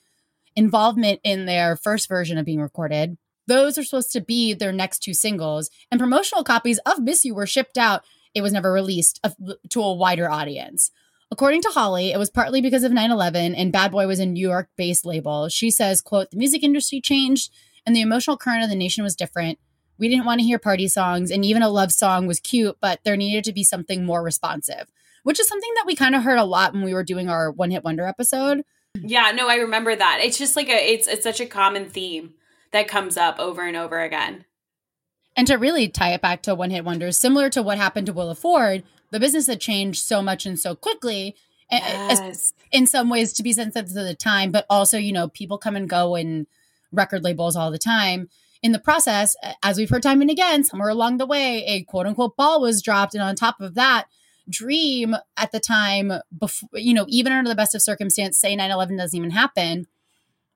[0.54, 3.16] involvement in their first version of being recorded.
[3.46, 7.34] Those are supposed to be their next two singles, and promotional copies of Miss You
[7.34, 8.04] were shipped out.
[8.34, 9.34] It was never released of-
[9.70, 10.90] to a wider audience.
[11.30, 14.46] According to Holly, it was partly because of 9-11 and Bad Boy was a New
[14.46, 15.48] York-based label.
[15.48, 17.50] She says, quote, the music industry changed
[17.86, 19.58] and the emotional current of the nation was different.
[19.98, 23.00] We didn't want to hear party songs, and even a love song was cute, but
[23.04, 24.90] there needed to be something more responsive,
[25.22, 27.50] which is something that we kind of heard a lot when we were doing our
[27.50, 28.64] One Hit Wonder episode.
[29.00, 30.20] Yeah, no, I remember that.
[30.22, 32.34] It's just like a it's it's such a common theme
[32.72, 34.44] that comes up over and over again.
[35.36, 38.12] And to really tie it back to One Hit Wonders, similar to what happened to
[38.12, 41.34] Willa Ford, the business had changed so much and so quickly,
[41.70, 42.52] Yes.
[42.70, 45.74] in some ways to be sensitive to the time, but also, you know, people come
[45.76, 46.46] and go in
[46.92, 48.28] record labels all the time.
[48.62, 52.06] In the process, as we've heard time and again, somewhere along the way, a quote
[52.06, 53.14] unquote ball was dropped.
[53.14, 54.06] And on top of that,
[54.48, 58.70] Dream at the time, before, you know, even under the best of circumstance, say 9
[58.70, 59.86] 11 doesn't even happen,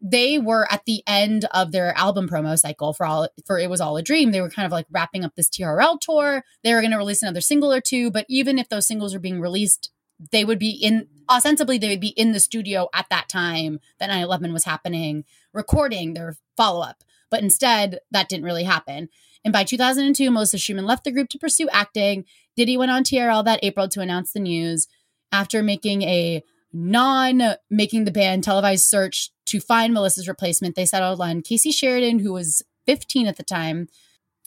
[0.01, 3.81] they were at the end of their album promo cycle for all for it was
[3.81, 4.31] all a dream.
[4.31, 6.45] They were kind of like wrapping up this trl tour.
[6.63, 9.21] They were going to release another single or two but even if those singles were
[9.21, 9.91] being released
[10.33, 14.11] they would be in ostensibly they would be in the studio at that time that
[14.11, 17.03] 9-11 was happening recording their follow-up.
[17.31, 19.09] But instead that didn't really happen.
[19.45, 22.25] And by 2002 melissa schumann left the group to pursue acting.
[22.57, 24.87] Diddy went on trl that april to announce the news.
[25.31, 26.43] After making a
[26.73, 30.77] non making the band televised search to find melissa's replacement.
[30.77, 33.89] They settled on kasey sheridan who was 15 at the time.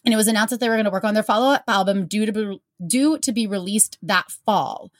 [0.03, 2.25] And it was announced that they were going to work on their follow-up album due
[2.25, 4.91] to be, due to be released that fall.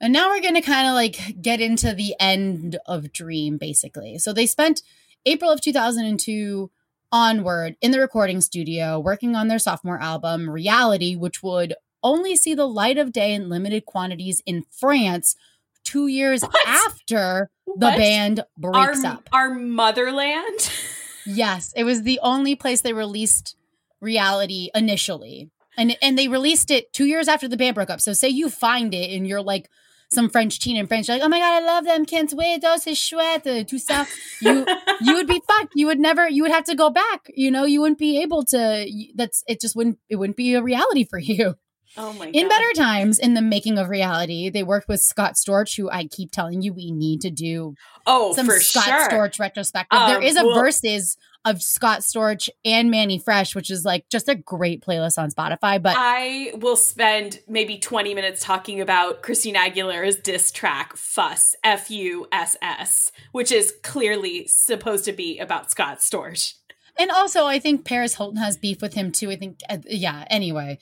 [0.00, 4.18] And now we're going to kind of like get into the end of Dream, basically.
[4.18, 4.82] So they spent
[5.26, 6.70] April of 2002
[7.12, 12.54] onward in the recording studio working on their sophomore album, Reality, which would only see
[12.54, 15.36] the light of day in limited quantities in France
[15.84, 16.68] two years what?
[16.68, 17.80] after what?
[17.80, 19.28] the band breaks our, up.
[19.32, 20.70] Our motherland?
[21.26, 23.56] yes, it was the only place they released
[24.00, 25.48] Reality initially.
[25.78, 28.00] And, and they released it two years after the band broke up.
[28.00, 29.70] So say you find it and you're like,
[30.10, 32.62] some French teen in French, you're like, oh my god, I love them, can't wait,
[32.64, 34.06] oh c'est chouette, euh, tout ça.
[34.40, 34.66] You
[35.00, 35.72] you would be fucked.
[35.74, 36.28] You would never.
[36.28, 37.30] You would have to go back.
[37.34, 38.86] You know, you wouldn't be able to.
[39.14, 39.60] That's it.
[39.60, 39.98] Just wouldn't.
[40.08, 41.54] It wouldn't be a reality for you.
[41.96, 42.26] Oh my!
[42.26, 42.34] God.
[42.34, 46.06] In better times, in the making of reality, they worked with Scott Storch, who I
[46.06, 47.74] keep telling you we need to do.
[48.06, 49.08] Oh, some for Scott sure.
[49.08, 49.98] Storch retrospective.
[49.98, 54.08] Um, there is a well, Verzuz of Scott Storch and Mannie Fresh, which is like
[54.08, 55.82] just a great playlist on Spotify.
[55.82, 61.90] But I will spend maybe 20 minutes talking about Christina Aguilera's diss track Fuss, F
[61.90, 66.54] U S S, which is clearly supposed to be about Scott Storch.
[66.98, 69.30] And also, I think Paris Hilton has beef with him too.
[69.30, 70.78] I think, uh, yeah, anyway,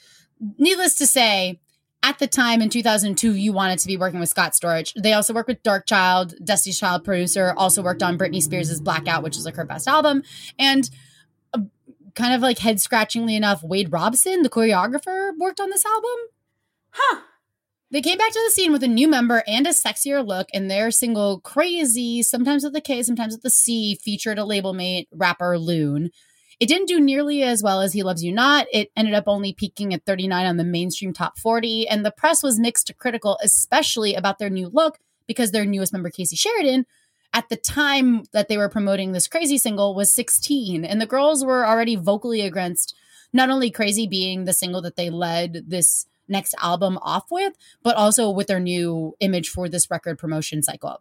[0.59, 1.61] needless to say,
[2.03, 4.93] at the time in 2002, you wanted to be working with Scott Storch.
[5.01, 9.37] They also worked with Darkchild, Destiny's Child producer, also worked on Britney Spears' Blackout, which
[9.37, 10.23] is like her best album.
[10.59, 10.89] And
[11.53, 11.61] uh,
[12.15, 16.17] kind of like head scratchingly enough, Wade Robson, the choreographer, worked on this album.
[16.91, 17.21] Huh.
[17.91, 20.71] They came back to the scene with a new member and a sexier look, and
[20.71, 25.09] their single Crazy, sometimes with the K, sometimes with the C, featured a label mate,
[25.13, 26.11] rapper Loon.
[26.61, 28.67] It didn't do nearly as well as He Loves You Not.
[28.71, 32.43] It ended up only peaking at 39 on the mainstream top 40, and the press
[32.43, 36.85] was mixed to critical, especially about their new look, because their newest member, Kasey Sheridan,
[37.33, 41.45] at the time that they were promoting this crazy single was 16, and the girls
[41.45, 42.95] were already vocally against
[43.33, 47.97] not only Crazy being the single that they led this next album off with, but
[47.97, 51.01] also with their new image for this record promotion cycle.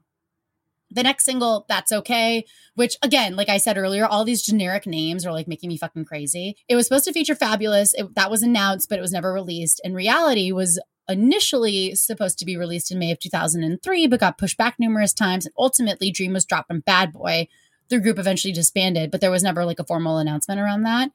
[0.92, 5.26] The next single, That's Okay, which again, like I said earlier, all these generic names
[5.26, 6.58] are like making me fucking crazy.
[6.68, 9.82] It was supposed to feature Fabolous It, that was announced, but it was never released.
[9.84, 14.58] And Reality was initially supposed to be released in May of 2003, but got pushed
[14.58, 15.46] back numerous times.
[15.46, 17.48] And ultimately, Dream was dropped from Bad Boy.
[17.90, 21.12] The group eventually disbanded, but there was never like a formal announcement around that.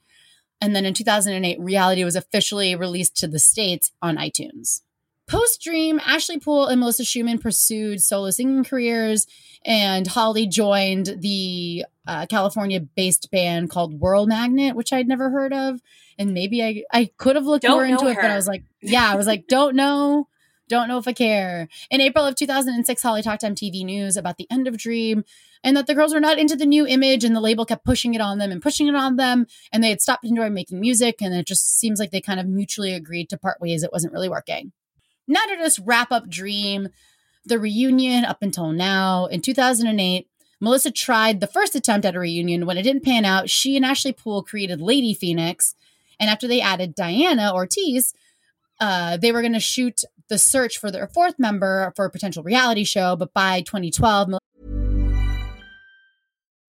[0.61, 4.81] And then in 2008, Reality was officially released to the States on iTunes.
[5.27, 9.27] Post Dream, Ashley Poole and Melissa Schumann pursued solo singing careers,
[9.65, 15.53] and Holly joined the uh, California based band called World Magnet, which I'd never heard
[15.53, 15.81] of.
[16.19, 18.13] And maybe I, I could have looked don't more into her.
[18.13, 20.29] it, but I was like, yeah, I was like, don't know.
[20.69, 21.69] Don't know if I care.
[21.91, 25.25] In April of 2006, Holly talked to MTV News about the end of Dream
[25.63, 28.15] and that the girls were not into the new image and the label kept pushing
[28.15, 31.21] it on them and pushing it on them and they had stopped enjoying making music
[31.21, 33.83] and it just seems like they kind of mutually agreed to part ways.
[33.83, 34.73] It wasn't really working.
[35.27, 36.89] Now to just wrap up Dream,
[37.45, 39.27] the reunion up until now.
[39.27, 40.29] In 2008,
[40.61, 42.67] Melissa tried the first attempt at a reunion.
[42.67, 45.75] When it didn't pan out, she and Ashley Poole created Lady Phoenix.
[46.19, 48.15] And after they added Diana Ortiz,
[48.81, 52.43] uh, they were going to shoot the search for their fourth member for a potential
[52.43, 53.17] reality show.
[53.17, 54.31] But by 2012,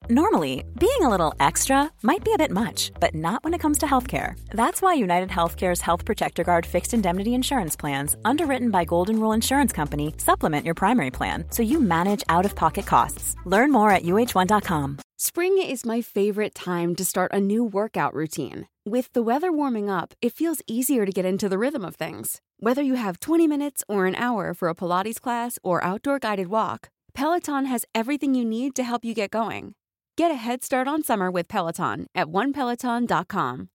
[0.08, 3.80] Normally, being a little extra might be a bit much, but not when it comes
[3.80, 4.40] to healthcare.
[4.52, 9.32] That's why United Healthcare's Health Protector Guard fixed indemnity insurance plans, underwritten by Golden Rule
[9.32, 13.36] Insurance Company, supplement your primary plan so you manage out of pocket costs.
[13.46, 15.00] Learn more at uhone.com.
[15.18, 18.68] Spring is my favorite time to start a new workout routine.
[18.86, 22.42] With the weather warming up, it feels easier to get into the rhythm of things.
[22.60, 26.50] Whether you have 20 minutes or an hour for a Pilates class or outdoor guided
[26.50, 29.74] walk, Peloton has everything you need to help you get going.
[30.18, 33.70] Get a head start on summer with Peloton at onepeloton.com.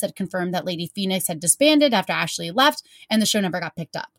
[0.00, 3.74] Had confirmed that Lady Phoenix had disbanded after Ashley left and the show never got
[3.74, 4.10] picked up.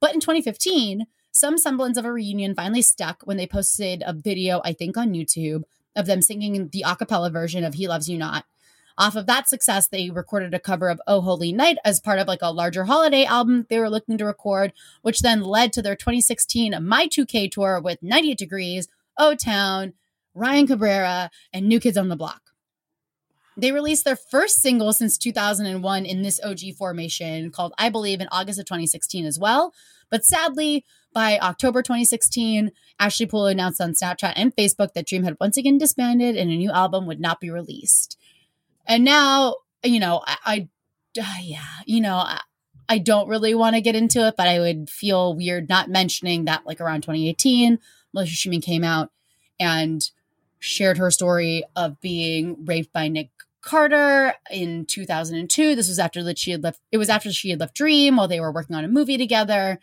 [0.00, 4.60] But in 2015, some semblance of a reunion finally stuck when they posted a video,
[4.64, 5.62] I think on YouTube,
[5.94, 8.46] of them singing the a cappella version of He Loves You Not.
[8.98, 12.26] Off of that success, they recorded a cover of Oh Holy Night as part of
[12.26, 14.72] like a larger holiday album they were looking to record,
[15.02, 18.88] which then led to their 2016 My 2K tour with 98 Degrees,
[19.20, 19.92] O Town,
[20.34, 22.40] Ryan Cabrera, and New Kids on the Block.
[23.56, 28.28] They released their first single since 2001 in this OG formation called I Believe in
[28.32, 29.74] August of 2016 as well.
[30.10, 35.36] But sadly, by October 2016, Ashley Poole announced on Snapchat and Facebook that Dream had
[35.38, 38.16] once again disbanded and a new album would not be released.
[38.86, 40.68] And now, you know, I, I
[41.20, 42.40] uh, yeah, you know, I,
[42.88, 46.46] I don't really want to get into it, but I would feel weird not mentioning
[46.46, 47.78] that, like around 2018,
[48.12, 49.10] Melissa Schumann came out
[49.58, 50.10] and
[50.58, 53.30] shared her story of being raped by Nick
[53.62, 55.74] Carter in 2002.
[55.74, 56.80] This was after that she had left.
[56.90, 59.78] It was after she had left Dream while they were working on a movie together.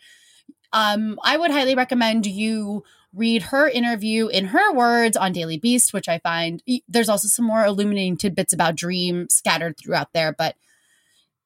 [0.72, 5.92] Um, I would highly recommend you read her interview in her words on Daily Beast,
[5.92, 10.32] which I find there's also some more illuminating tidbits about Dream scattered throughout there.
[10.32, 10.56] But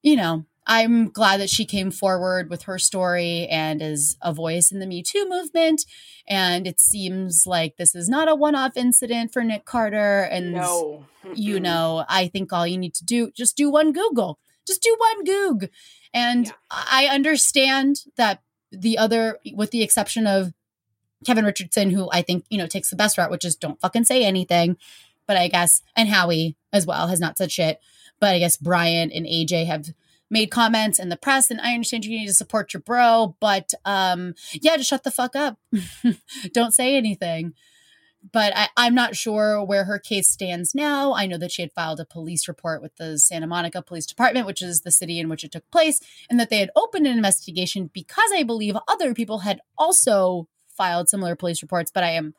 [0.03, 4.71] you know, I'm glad that she came forward with her story and is a voice
[4.71, 5.85] in the Me Too movement.
[6.29, 10.23] And it seems like this is not a one off incident for Nick Carter.
[10.23, 11.07] And, no.
[11.35, 14.97] you know, I think all you need to do, just do one Google, just do
[14.99, 15.69] one Goog.
[16.15, 16.53] And yeah.
[16.71, 20.53] I understand that the other, with the exception of
[21.27, 24.05] Kevin Richardson, who I think, you know, takes the best route, which is don't fucking
[24.05, 24.77] say anything.
[25.27, 27.81] But I guess, and Howie as well has not said shit.
[28.21, 29.89] But I guess Brian and AJ have
[30.33, 33.73] made comments in the press and i understand you need to support your bro but
[33.85, 35.59] um yeah just shut the fuck up.
[36.53, 37.53] Don't say anything.
[38.33, 41.13] But I, i'm not sure where her case stands now.
[41.13, 44.47] I know that she had filed a police report with the santa monica police department
[44.47, 47.17] which is the city in which it took place and that they had opened an
[47.17, 52.35] investigation because i believe other people had also filed similar police reports but i am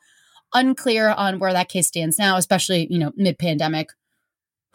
[0.54, 3.90] unclear on where that case stands now especially you know mid-pandemic.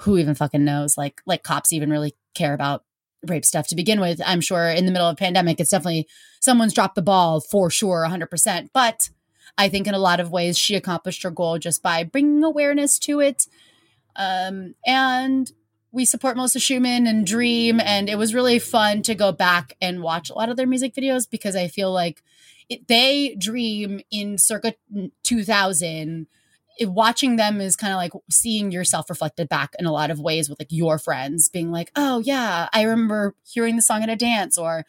[0.04, 0.98] Who even fucking knows?
[0.98, 2.84] Like like cops even really care about
[3.28, 4.22] rape stuff to begin with.
[4.26, 6.08] I'm sure in the middle of pandemic, it's definitely
[6.40, 8.70] someone's dropped the ball for sure, 100%.
[8.74, 9.10] But
[9.58, 12.98] I think in a lot of ways, she accomplished her goal just by bringing awareness
[13.00, 13.48] to it.
[14.16, 15.52] Um, and
[15.92, 17.80] we support Melissa Schumann and Dream.
[17.80, 20.94] And it was really fun to go back and watch a lot of their music
[20.94, 22.24] videos because I feel like
[22.70, 24.76] it, they dream in circa
[25.24, 26.28] 2000
[26.82, 30.50] watching them is kind of like seeing yourself reflected back in a lot of ways
[30.50, 34.16] with like your friends being like, oh yeah, I remember hearing the song at a
[34.16, 34.86] dance or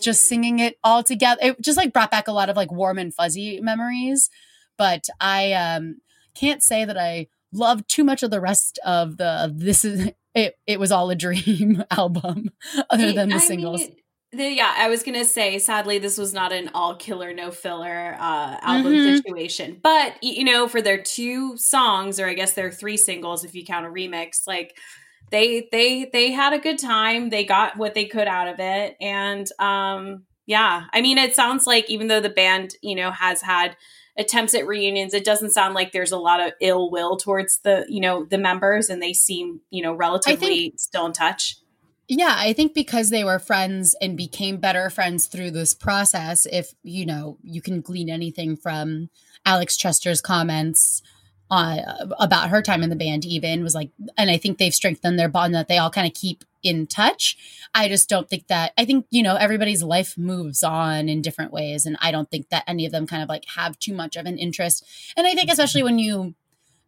[0.00, 0.28] just mm-hmm.
[0.28, 1.40] singing it all together.
[1.42, 4.30] It just like brought back a lot of like warm and fuzzy memories.
[4.76, 6.00] But I um
[6.34, 10.58] can't say that I love too much of the rest of the this is it
[10.66, 12.50] it was all a dream album
[12.88, 13.80] other than the I singles.
[13.80, 13.96] Mean,
[14.32, 18.16] the, yeah, I was gonna say, sadly, this was not an all killer, no filler
[18.18, 19.16] uh, album mm-hmm.
[19.16, 19.80] situation.
[19.82, 23.64] But you know, for their two songs, or I guess their three singles, if you
[23.64, 24.76] count a remix, like
[25.30, 27.30] they they they had a good time.
[27.30, 31.66] They got what they could out of it, and um, yeah, I mean, it sounds
[31.66, 33.76] like even though the band, you know, has had
[34.16, 37.84] attempts at reunions, it doesn't sound like there's a lot of ill will towards the
[37.88, 41.56] you know the members, and they seem you know relatively think- still in touch.
[42.12, 46.74] Yeah, I think because they were friends and became better friends through this process, if
[46.82, 49.10] you know, you can glean anything from
[49.46, 51.02] Alex Chester's comments
[51.52, 55.20] uh, about her time in the band, even was like, and I think they've strengthened
[55.20, 57.36] their bond that they all kind of keep in touch.
[57.76, 61.52] I just don't think that, I think, you know, everybody's life moves on in different
[61.52, 61.86] ways.
[61.86, 64.26] And I don't think that any of them kind of like have too much of
[64.26, 64.84] an interest.
[65.16, 66.34] And I think, especially when you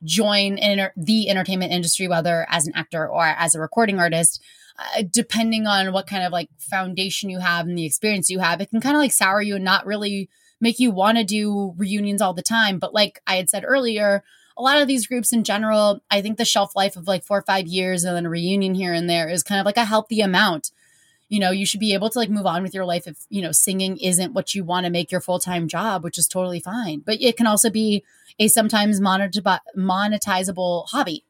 [0.05, 4.43] join in the entertainment industry, whether as an actor or as a recording artist,
[4.79, 8.61] uh, depending on what kind of like foundation you have and the experience you have,
[8.61, 10.29] it can kind of like sour you and not really
[10.61, 12.79] make you want to do reunions all the time.
[12.79, 14.23] But like I had said earlier,
[14.57, 17.39] a lot of these groups in general, I think the shelf life of like four
[17.39, 19.85] or five years and then a reunion here and there is kind of like a
[19.85, 20.71] healthy amount.
[21.33, 23.41] You know, you should be able to like move on with your life if, you
[23.41, 26.61] know, singing isn't what you want to make your full time job, which is totally
[26.61, 27.03] fine.
[27.07, 28.05] But it can also be
[28.39, 31.25] a sometimes monetizable hobby.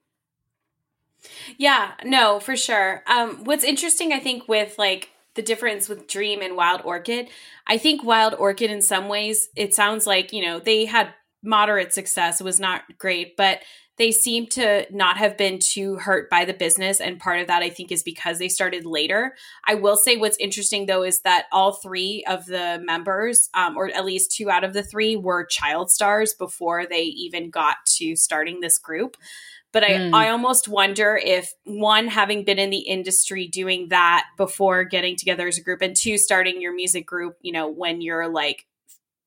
[1.57, 3.05] Yeah, no, for sure.
[3.07, 7.28] Um, what's interesting, I think, with like the difference with Dream and Wild Orchid,
[7.68, 11.94] I think Wild Orchid, in some ways, it sounds like, you know, they had moderate
[11.94, 12.40] success.
[12.40, 13.61] It was not great, but
[13.99, 17.01] they seem to not have been too hurt by the business.
[17.01, 19.34] And part of that, I think, is because they started later.
[19.66, 23.88] I will say what's interesting, though, is that all three of the members, um, or
[23.88, 28.16] at least two out of the three, were child stars before they even got to
[28.16, 29.16] starting this group.
[29.72, 30.14] But I, mm.
[30.14, 35.49] I almost wonder if one, having been in the industry doing that before getting together
[35.49, 38.66] as a group, and two, starting your music group, you know, when you're like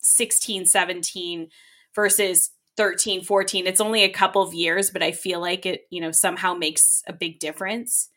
[0.01, 1.49] 16, 17
[1.95, 6.01] versus 13, 14, it's only a couple of years, but I feel like it, you
[6.01, 8.09] know, somehow makes a big difference.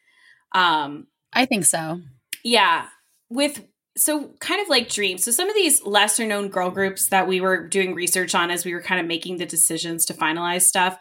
[0.54, 2.00] Um, I think so.
[2.42, 2.86] Yeah.
[3.30, 3.64] With
[3.96, 7.40] so kind of like dreams so some of these lesser known girl groups that we
[7.40, 11.00] were doing research on as we were kind of making the decisions to finalize stuff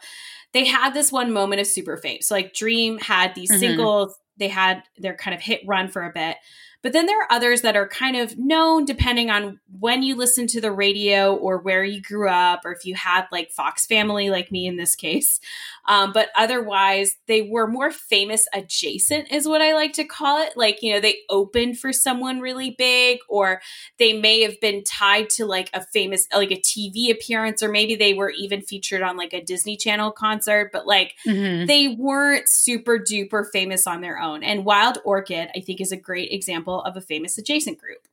[0.52, 2.22] they had this one moment of super fame.
[2.22, 3.58] So like Dream had these Mhm.
[3.58, 6.36] singles, they had their kind of hit run for a bit.
[6.82, 10.46] But then there are others that are kind of known depending on when you listen
[10.48, 14.30] to the radio or where you grew up, or if you had like Fox Family,
[14.30, 15.40] like me in this case.
[15.88, 20.52] Um, but otherwise, they were more famous adjacent, is what I like to call it.
[20.56, 23.60] Like, you know, they opened for someone really big, or
[23.98, 27.96] they may have been tied to like a famous, like a TV appearance, or maybe
[27.96, 31.66] they were even featured on like a Disney Channel concert, but like Mhm.
[31.66, 34.44] they weren't super duper famous on their own.
[34.44, 38.06] And Wild Orchid, I think, is a great example of a famous adjacent group.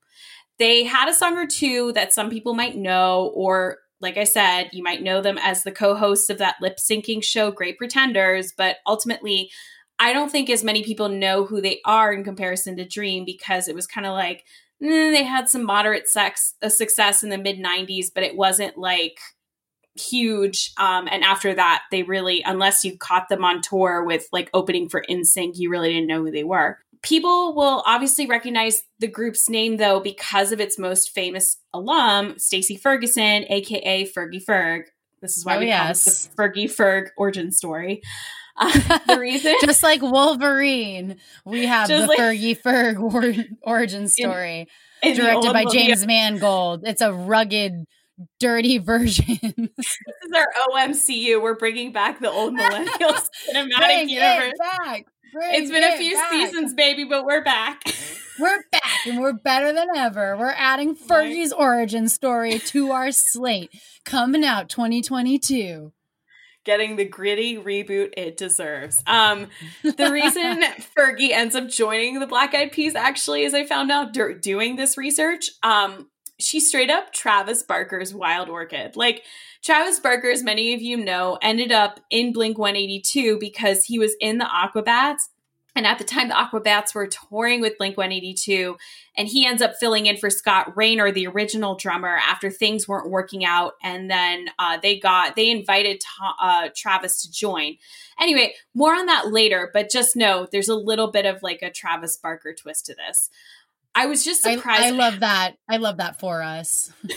[0.58, 4.70] They had a song or two that some people might know, or like I said,
[4.72, 8.54] you might know them as the co hosts of that lip syncing show, Great Pretenders,
[8.58, 9.52] but ultimately,
[10.00, 13.68] I don't think as many people know who they are in comparison to Dream because
[13.68, 14.44] it was kind of like
[14.82, 18.78] mm, they had some moderate sex uh, success in the mid 90s, but it wasn't
[18.78, 19.20] like
[19.98, 20.72] huge.
[20.78, 24.90] Um, and after that, they really, unless you caught them on tour with like opening
[24.90, 26.80] for NSYNC, you really didn't know who they were.
[27.06, 32.76] People will obviously recognize the group's name though because of its most famous alum, Stacy
[32.76, 34.84] Ferguson, aka Fergie Ferg.
[35.22, 36.04] This is why Oh, we yes.
[36.04, 38.02] call it the Fergie Ferg origin story.
[38.58, 44.68] Uh, the reason Just like Wolverine, we have the like- Fergie Ferg or- origin story,
[45.04, 46.84] in the directed by movie- James Mangold.
[46.88, 47.84] It's a rugged,
[48.40, 49.26] dirty version.
[49.76, 51.42] This is our OMCU.
[51.42, 54.54] We're bringing back the old millennials cinematic Bring universe.
[54.58, 55.06] back.
[55.42, 56.32] It's been a few back.
[56.32, 57.82] seasons, baby, but we're back.
[58.38, 60.36] We're back and we're better than ever.
[60.36, 63.72] We're adding Fergie's origin story to our slate.
[64.04, 65.94] Coming out 2022.
[66.66, 69.02] Getting the gritty reboot it deserves.
[69.08, 69.48] Um,
[69.84, 70.64] the reason
[70.98, 74.76] Fergie ends up joining the Black Eyed Peas actually, as I found out dur- doing
[74.76, 76.10] this research, um,
[76.40, 78.96] she straight up Travis Barker's Wild Orchid.
[78.96, 79.24] Like
[79.64, 84.16] Travis Barker, as many of you know, ended up in Blink 182 because he was
[84.20, 85.30] in the Aquabats.
[85.78, 88.78] And at the time, the Aquabats were touring with Blink 182,
[89.18, 93.12] and he ends up filling in for Scott Raynor, the original drummer, after things weren't
[93.12, 93.74] working out.
[93.84, 97.76] And then uh, they got they invited Ta- uh, Travis to join.
[98.22, 99.70] Anyway, more on that later.
[99.74, 103.30] But just know there's a little bit of like a Travis Barker twist to this.
[103.96, 104.84] I was just I, surprised.
[104.84, 105.56] I love that.
[105.70, 106.92] I love that for us.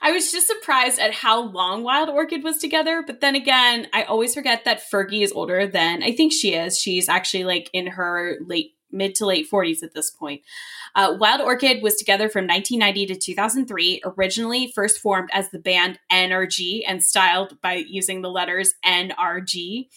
[0.00, 3.02] I was just surprised at how long Wild Orchid was together.
[3.06, 6.78] But then again, I always forget that Fergie is older than I think she is.
[6.78, 10.42] She's actually like in her late mid to late 40s at this point.
[10.94, 15.98] Uh, Wild Orchid was together from 1990 to 2003, originally first formed as the band
[16.10, 19.88] NRG and styled by using the letters NRG.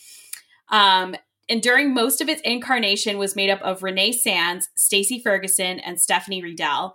[0.70, 1.16] Um,
[1.52, 5.98] and during most of its incarnation was made up of Renee Sands, Stacy Ferguson, and
[5.98, 6.94] Stefanie Ridel.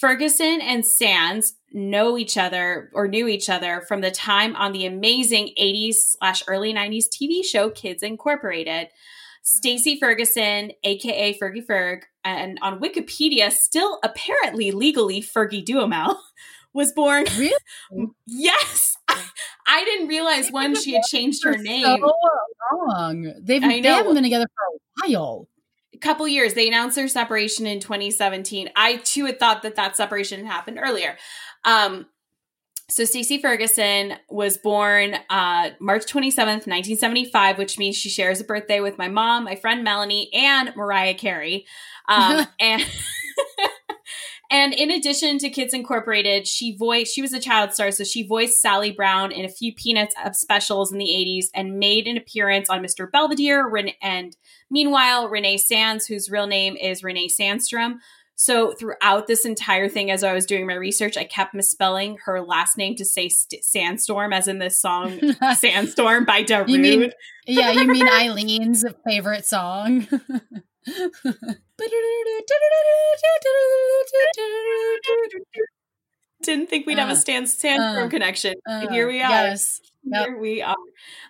[0.00, 4.86] Ferguson and Sands know each other or knew each other from the time on the
[4.86, 8.86] amazing 80s slash early 90s TV show Kids Incorporated.
[8.86, 9.42] Mm-hmm.
[9.42, 16.18] Stacey Ferguson, aka Fergie Ferg, and on Wikipedia, still apparently legally Fergie Duhamel,
[16.72, 17.26] was born.
[17.36, 17.52] Really?
[18.26, 18.91] Yes,
[19.66, 21.84] I didn't realize when she had changed her name.
[21.84, 22.12] So
[22.86, 23.32] long.
[23.40, 25.48] They've, they haven't been together for a while.
[25.94, 26.54] a couple years.
[26.54, 28.70] They announced their separation in 2017.
[28.76, 31.16] I too had thought that that separation had happened earlier.
[31.64, 32.06] Um,
[32.92, 38.80] so Stacey Ferguson was born uh, March 27th, 1975, which means she shares a birthday
[38.80, 41.64] with my mom, my friend Melanie, and Mariah Carey.
[42.08, 42.82] Um, and
[44.52, 48.22] and in addition to Kids Incorporated, she voiced she was a child star, so she
[48.26, 52.16] voiced Sally Brown in a few Peanuts of specials in the 80s and made an
[52.16, 53.10] appearance on Mr.
[53.10, 53.66] Belvedere.
[53.68, 54.36] Ren- And
[54.70, 57.94] meanwhile, Renee Sands, whose real name is Renee Sandstrom.
[58.34, 62.40] So throughout this entire thing, as I was doing my research, I kept misspelling her
[62.40, 65.20] last name to say st- Sandstorm, as in this song
[65.56, 66.68] Sandstorm by Darude.
[66.70, 67.12] You mean-
[67.46, 70.08] yeah, you mean Eileen's favorite song?
[76.42, 78.54] Didn't think we'd have Uh, a Stan Sandstorm uh, connection.
[78.68, 79.30] Uh, here we are.
[79.30, 79.80] Yes.
[80.04, 80.26] Yep.
[80.26, 80.74] Here we are.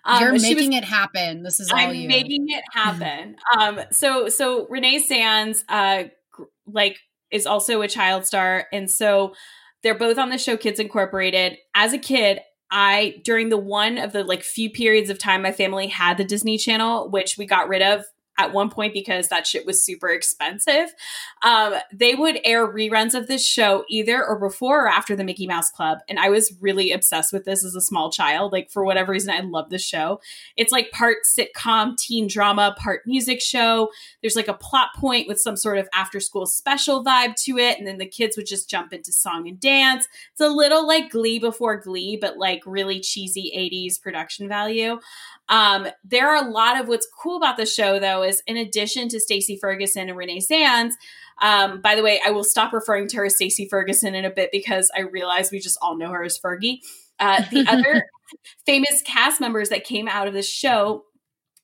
[0.04, 1.42] Um, You're she was- making it happen.
[1.42, 2.08] This is all I'm you.
[2.08, 3.36] making it happen.
[3.58, 6.04] um, so so Renee Sands, uh,
[6.66, 6.98] like
[7.30, 9.34] is also a child star, and so
[9.82, 11.56] they're both on the show Kids Incorporated.
[11.74, 12.40] As a kid,
[12.70, 16.24] I during the one of the like few periods of time my family had the
[16.24, 18.04] Disney Channel, which we got rid of
[18.39, 20.95] at one point because that shit was super expensive.
[21.43, 25.47] Um, they would air reruns of this show either or before or after the Mickey
[25.47, 25.99] Mouse Club.
[26.09, 28.53] And I was really obsessed with this as a small child.
[28.53, 30.20] Like, for whatever reason, I love this show.
[30.57, 33.91] It's like part sitcom, teen drama, part music show.
[34.22, 37.78] There's like a plot point with some sort of after school special vibe to it.
[37.78, 40.09] And then the kids would just jump into song and dance.
[40.33, 44.99] It's a little like Glee before Glee, but like really cheesy 80s production value.
[45.49, 49.09] Um, there are a lot of what's cool about the show, though, is in addition
[49.09, 50.97] to Stacey Ferguson and Renee Sands.
[51.40, 54.30] Um, by the way, I will stop referring to her as Stacey Ferguson in a
[54.30, 56.78] bit because I realize we just all know her as Fergie.
[57.18, 58.07] Uh, the other
[58.64, 61.05] famous cast members that came out of the show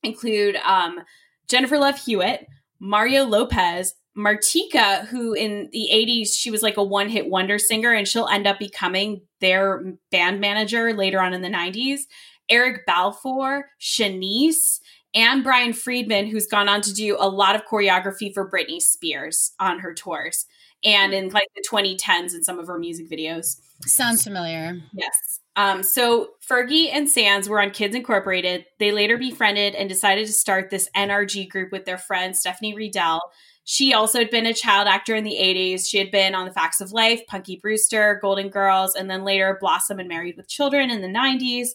[0.02, 1.00] include um,
[1.48, 2.46] Jennifer Love Hewitt,
[2.80, 7.92] Mario Lopez, Martika, who in the 80s, she was like a one hit wonder singer,
[7.92, 12.00] and she'll end up becoming their band manager later on in the 90s.
[12.48, 14.80] Eric Balfour, Shanice,
[15.14, 19.52] and Brian Friedman, who's gone on to do a lot of choreography for Britney Spears
[19.58, 20.46] on her tours
[20.84, 23.60] and in like the 2010s in some of her music videos.
[23.86, 24.80] Sounds familiar.
[24.92, 25.40] Yes.
[25.56, 28.64] Um, so Fergie and Sands were on Kids Incorporated.
[28.78, 33.20] They later befriended and decided to start this NRG group with their friend Stefanie Ridel.
[33.64, 35.86] She also had been a child actor in the 80s.
[35.86, 39.58] She had been on The Facts of Life, Punky Brewster, Golden Girls, and then later
[39.60, 41.70] Blossom and Married with Children in the 90s.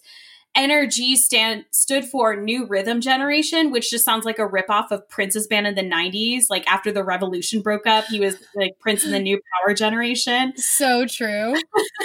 [0.56, 5.47] NRG stand stood for New Rhythm Generation, which just sounds like a ripoff of Prince's
[5.47, 6.45] band in the 90s.
[6.49, 10.54] Like after the revolution broke up, he was like Prince in the New Power Generation.
[10.56, 11.56] So true.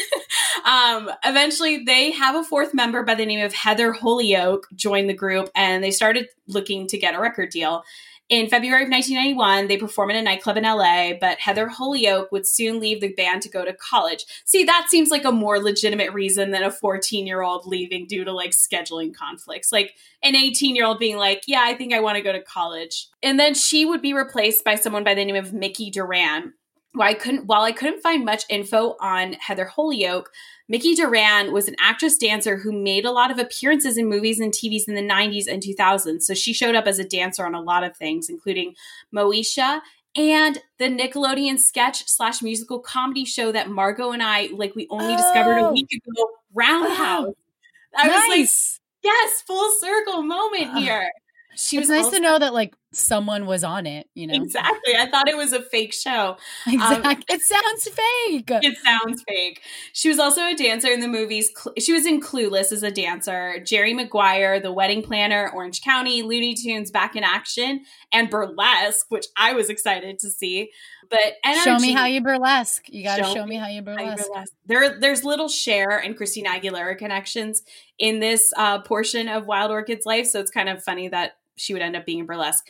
[0.64, 5.14] um, eventually, they have a fourth member by the name of Heather Holyoke join the
[5.14, 7.84] group, and they started looking to get a record deal.
[8.28, 12.46] In February of 1991, they perform in a nightclub in LA, but Heather Holyoke would
[12.46, 14.26] soon leave the band to go to college.
[14.44, 18.24] See, that seems like a more legitimate reason than a 14 year old leaving due
[18.24, 19.72] to like scheduling conflicts.
[19.72, 22.42] Like an 18 year old being like, yeah, I think I want to go to
[22.42, 23.08] college.
[23.22, 26.52] And then she would be replaced by someone by the name of Mickey Duran.
[26.92, 30.30] While I couldn't, while I couldn't find much info on Heather Holyoke,
[30.68, 34.52] Mickey Duran was an actress dancer who made a lot of appearances in movies and
[34.52, 36.22] TVs in the 90s and 2000s.
[36.22, 38.74] So she showed up as a dancer on a lot of things, including
[39.14, 39.80] Moesha
[40.16, 45.14] and the Nickelodeon sketch slash musical comedy show that Margot and I like we only
[45.14, 45.16] oh.
[45.16, 45.72] discovered a oh.
[45.72, 47.34] week ago, Roundhouse.
[47.96, 48.16] I nice.
[48.16, 50.80] was like, yes, full circle moment uh-huh.
[50.80, 51.10] here.
[51.56, 54.34] She it's was nice also- to know that like someone was on it, you know?
[54.34, 54.94] Exactly.
[54.96, 56.36] I thought it was a fake show.
[56.66, 57.10] Exactly.
[57.18, 58.50] Um, it sounds fake.
[58.64, 59.60] It sounds fake.
[59.92, 61.50] She was also a dancer in the movies.
[61.78, 66.54] She was in Clueless as a dancer, Jerry Maguire, The Wedding Planner, Orange County, Looney
[66.54, 70.70] Tunes Back in Action, and Burlesque, which I was excited to see.
[71.10, 72.88] But NRG, show me how you burlesque.
[72.88, 74.28] You got to show, show, me how you burlesque.
[74.28, 74.52] Burlesque.
[74.66, 77.62] There, there's little Cher and Christina Aguilera connections
[77.98, 81.72] in this uh, portion of Wild Orchid's life, so it's kind of funny that she
[81.72, 82.66] would end up being in burlesque.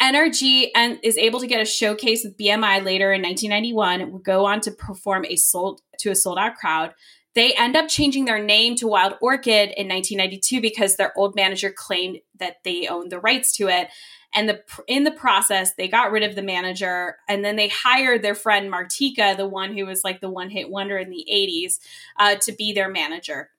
[0.00, 4.12] NRG and is able to get a showcase with BMI later in 1991.
[4.12, 6.94] Would go on to perform a sold to a sold out crowd.
[7.34, 11.70] They end up changing their name to Wild Orchid in 1992 because their old manager
[11.70, 13.88] claimed that they owned the rights to it.
[14.34, 18.22] And the in the process, they got rid of the manager, and then they hired
[18.22, 21.78] their friend Martika, the one who was like the one hit wonder in the 80s,
[22.18, 23.50] uh, to be their manager.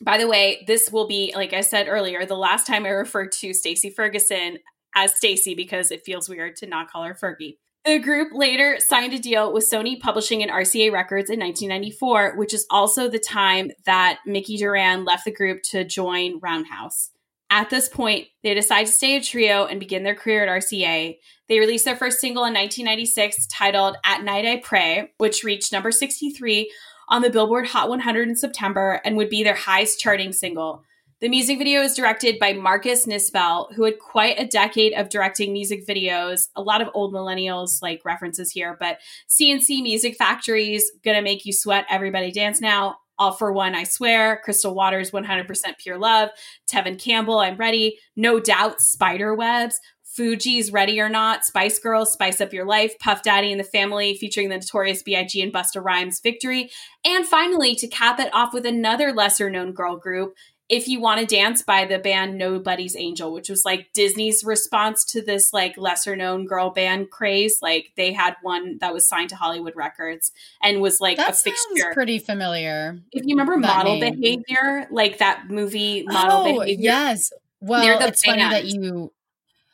[0.00, 3.26] By the way, this will be, like I said earlier, the last time I refer
[3.26, 4.58] to stacy Ferguson
[4.94, 7.56] as stacy because it feels weird to not call her Fergie.
[7.84, 12.52] The group later signed a deal with Sony Publishing and RCA Records in 1994, which
[12.52, 17.10] is also the time that Mickey Duran left the group to join Roundhouse.
[17.50, 21.16] At this point, they decide to stay a trio and begin their career at RCA.
[21.48, 25.92] They released their first single in 1996 titled At Night I Pray, which reached number
[25.92, 26.70] 63
[27.08, 30.82] on the Billboard Hot 100 in September and would be their highest charting single.
[31.20, 35.52] The music video is directed by Marcus Nispel, who had quite a decade of directing
[35.52, 36.48] music videos.
[36.56, 41.54] A lot of old millennials like references here, but C+C Music Factory's Gonna Make You
[41.54, 46.30] Sweat, Everybody Dance Now, All for One, I Swear, Crystal Waters, 100% Pure Love,
[46.70, 49.80] Tevin Campbell, I'm Ready, No Doubt, Spider Webs,
[50.16, 54.16] Fugees Ready or Not, Spice Girls, Spice Up Your Life, Puff Daddy and the Family
[54.16, 55.40] featuring the Notorious B.I.G.
[55.42, 56.70] and Busta Rhymes Victory.
[57.04, 60.34] And finally, to cap it off with another lesser known girl group,
[60.68, 65.04] if you want to dance by the band nobody's angel which was like disney's response
[65.04, 69.28] to this like lesser known girl band craze like they had one that was signed
[69.28, 73.98] to hollywood records and was like that a fixture pretty familiar if you remember model
[73.98, 74.20] name.
[74.20, 78.40] behavior like that movie model oh, behavior yes well it's band.
[78.40, 79.12] funny that you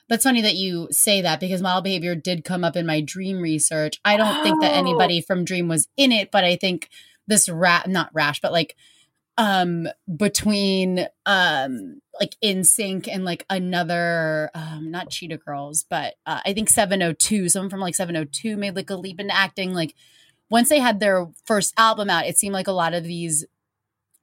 [0.08, 3.40] that's funny that you say that because model behavior did come up in my dream
[3.40, 4.42] research i don't oh.
[4.42, 4.78] think that oh.
[4.78, 6.90] anybody from dream was in it but i think
[7.26, 8.76] this rat not rash but like
[9.38, 16.40] um between um like in sync and like another um not cheetah girls but uh,
[16.44, 19.94] i think 702 someone from like 702 made like a leap into acting like
[20.50, 23.46] once they had their first album out it seemed like a lot of these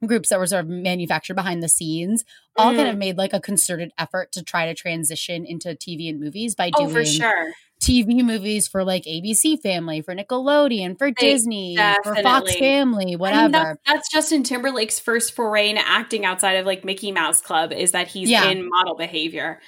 [0.06, 2.24] groups that were sort of manufactured behind the scenes
[2.56, 2.76] all Mm.
[2.76, 6.54] kind of made like a concerted effort to try to transition into tv and movies
[6.54, 7.52] by Oh, doing for sure.
[7.80, 12.54] TV movies for like ABC Family, for Nickelodeon, for Disney, for Fox.
[12.56, 13.50] Family, I mean, whatever.
[13.52, 17.92] that's, that's Justin Timberlake's first foray into acting outside of like Mickey Mouse Club is
[17.92, 18.48] that he's Yeah.
[18.50, 19.60] in model behavior.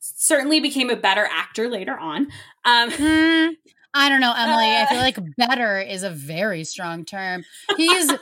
[0.00, 2.28] Certainly became a better actor later on.
[2.66, 3.48] Um, Hmm,
[3.94, 4.76] I don't know, Emily.
[4.76, 5.02] I feel Uh.
[5.02, 7.44] like better is a very strong term.
[7.78, 8.12] He's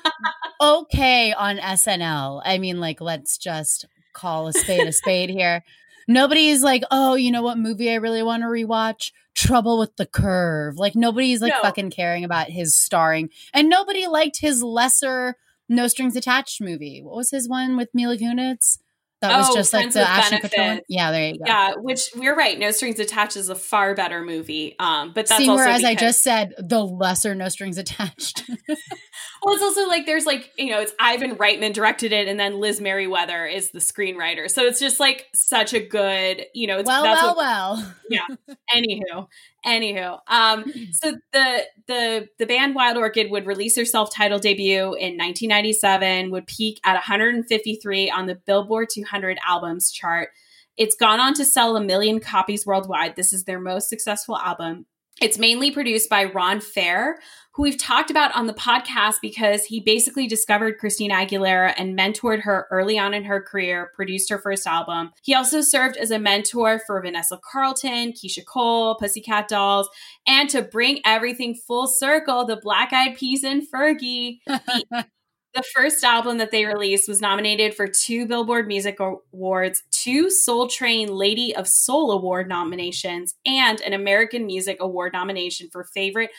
[0.60, 2.42] okay on SNL.
[2.44, 5.64] I mean, like, let's just call a spade a spade here.
[6.08, 9.12] Nobody's like, oh, you know what movie I really want to rewatch?
[9.34, 10.76] Trouble with the Curve.
[10.76, 11.62] Like, nobody's like No.
[11.62, 13.30] fucking caring about his starring.
[13.54, 15.36] And nobody liked his lesser
[15.68, 17.00] No Strings Attached movie.
[17.02, 18.78] What was his one with Mila Kunis?
[19.22, 20.80] That was Oh, just like Friends the with Ashton Kutcher.
[20.88, 21.44] Yeah, there you go.
[21.46, 22.58] yeah, which we're right.
[22.58, 24.74] No Strings Attached is a far better movie.
[24.78, 28.42] Um, but that's See, also whereas I just said the lesser No Strings Attached.
[29.44, 32.60] Well, it's also like there's like you know it's Ivan Reitman directed it, and then
[32.60, 34.48] Liz Meriwether is the screenwriter.
[34.48, 36.78] So it's just like such a good you know.
[36.78, 37.94] It's, well, well, what- well.
[38.08, 38.26] Yeah.
[38.74, 39.26] Anywho
[39.64, 45.16] anywho um so the the the band wild orchid would release their self-titled debut in
[45.16, 50.30] 1997 would peak at 153 on the billboard 200 albums chart.
[50.76, 53.16] It's gone on to sell a million copies worldwide.
[53.16, 54.86] This is their most successful album
[55.20, 57.18] it's mainly produced by ron fair
[57.54, 62.40] who we've talked about on the podcast because he basically discovered Christina Aguilera and mentored
[62.42, 65.10] her early on in her career, produced her first album.
[65.22, 69.88] He also served as a mentor for Vanessa Carlton, Keyshia Cole, Pussycat Dolls,
[70.26, 74.38] and to bring everything full circle, the Black Eyed Peas and Fergie.
[74.90, 75.06] The,
[75.54, 80.68] the first album that they released was nominated for two Billboard Music Awards, two Soul
[80.68, 86.30] Train Lady of Soul Award nominations, and an American Music Award nomination for favorite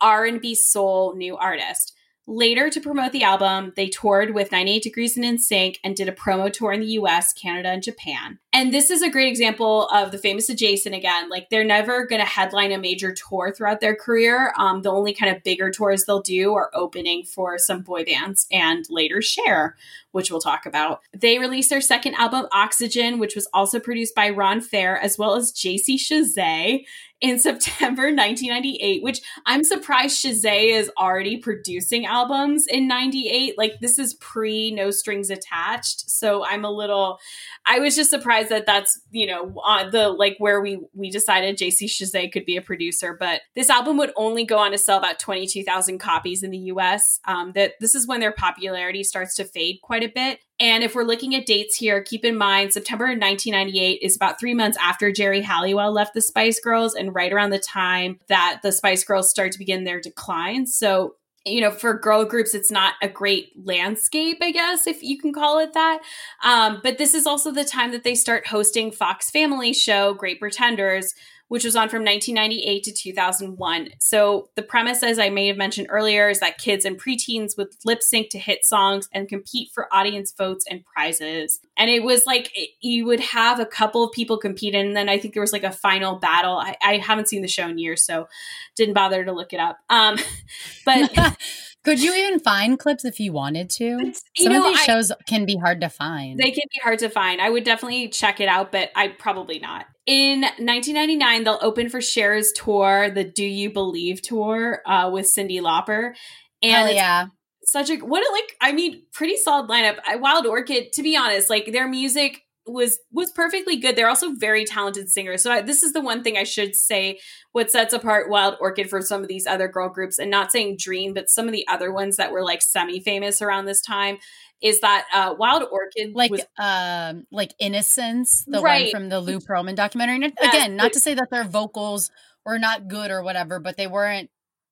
[0.00, 1.94] R&B soul new artist.
[2.32, 6.12] Later, to promote the album, they toured with 98 Degrees and NSYNC and did a
[6.12, 8.38] promo tour in the US, Canada, and Japan.
[8.52, 11.28] And this is a great example of the famous adjacent again.
[11.28, 14.54] Like, they're never going to headline a major tour throughout their career.
[14.56, 18.46] Um, the only kind of bigger tours they'll do are opening for some boy bands
[18.52, 19.74] and later Cher,
[20.12, 21.00] which we'll talk about.
[21.12, 25.34] They released their second album, Oxygen, which was also produced by Ron Fair, as well
[25.34, 26.84] as JC Chasez
[27.20, 33.56] in September 1998, which I'm surprised Chasez is already producing albums in 98.
[33.58, 36.10] Like this is pre No Strings Attached.
[36.10, 37.18] So I'm a little
[37.66, 41.58] I was just surprised that that's, you know, on the like where we we decided
[41.58, 44.98] JC Chasez could be a producer, but this album would only go on to sell
[44.98, 47.20] about 22,000 copies in the US.
[47.26, 50.40] Um that this is when their popularity starts to fade quite a bit.
[50.60, 54.52] And if we're looking at dates here, keep in mind September 1998 is about three
[54.52, 58.70] months after Geri Halliwell left the Spice Girls and right around the time that the
[58.70, 60.66] Spice Girls start to begin their decline.
[60.66, 61.14] So,
[61.46, 65.32] you know, for girl groups, it's not a great landscape, I guess, if you can
[65.32, 66.00] call it that.
[66.44, 70.38] Um, but this is also the time that they start hosting Fox Family show, Great
[70.38, 71.14] Pretenders,
[71.50, 73.88] which was on from 1998 to 2001.
[73.98, 77.70] So the premise, as I may have mentioned earlier, is that kids and preteens would
[77.84, 81.58] lip sync to hit songs and compete for audience votes and prizes.
[81.76, 85.08] And it was like it- you would have a couple of people compete, and then
[85.08, 86.56] I think there was like a final battle.
[86.56, 88.28] I, I haven't seen the show in years, so
[88.76, 89.78] didn't bother to look it up.
[89.90, 90.18] Um,
[90.84, 91.10] but
[91.82, 93.84] Could you even find clips if you wanted to?
[93.84, 96.38] You Some know, of these I- shows can be hard to find.
[96.38, 97.40] They can be hard to find.
[97.40, 99.86] I would definitely check it out, but I probably not.
[100.10, 105.60] In 1999, they'll open for Cher's tour, the Do You Believe tour, uh, with Cyndi
[105.60, 106.16] Lauper.
[106.60, 107.26] And Hell yeah.
[107.62, 109.98] such a what a like I mean, pretty solid lineup.
[110.04, 113.94] I, Wild Orchid, to be honest, like their music was was perfectly good.
[113.94, 115.44] They're also very talented singers.
[115.44, 117.20] So I, this is the one thing I should say
[117.52, 120.78] what sets apart Wild Orchid from some of these other girl groups, and not saying
[120.80, 124.18] Dream, but some of the other ones that were like semi famous around this time.
[124.62, 128.92] Is that uh, Wild Orchid Like was um like Innosense, the Right.
[128.92, 130.16] one from the Lou Pearlman documentary.
[130.16, 132.10] And again, not to say that their vocals
[132.44, 134.30] were not good or whatever, but they weren't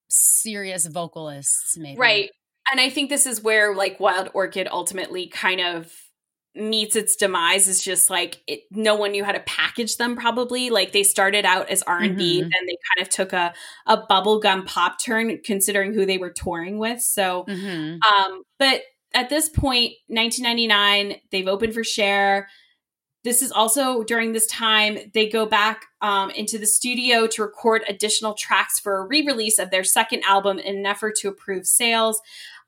[0.08, 1.98] serious vocalists, maybe.
[1.98, 2.30] Right.
[2.70, 5.92] And I think this is where like Wild Orchid ultimately kind of
[6.54, 10.70] meets its demise is just like it, no one knew how to package them probably
[10.70, 12.40] like they started out as r&b Mhm.
[12.40, 13.54] then they kind of took a,
[13.86, 18.80] a bubblegum pop turn considering who they were touring with so hmm um but
[19.14, 22.48] at this point 1999 they've opened for Cher
[23.24, 27.82] this is also during this time they go back um, into the studio to record
[27.88, 32.20] additional tracks for a re-release of their second album in an effort to improve sales.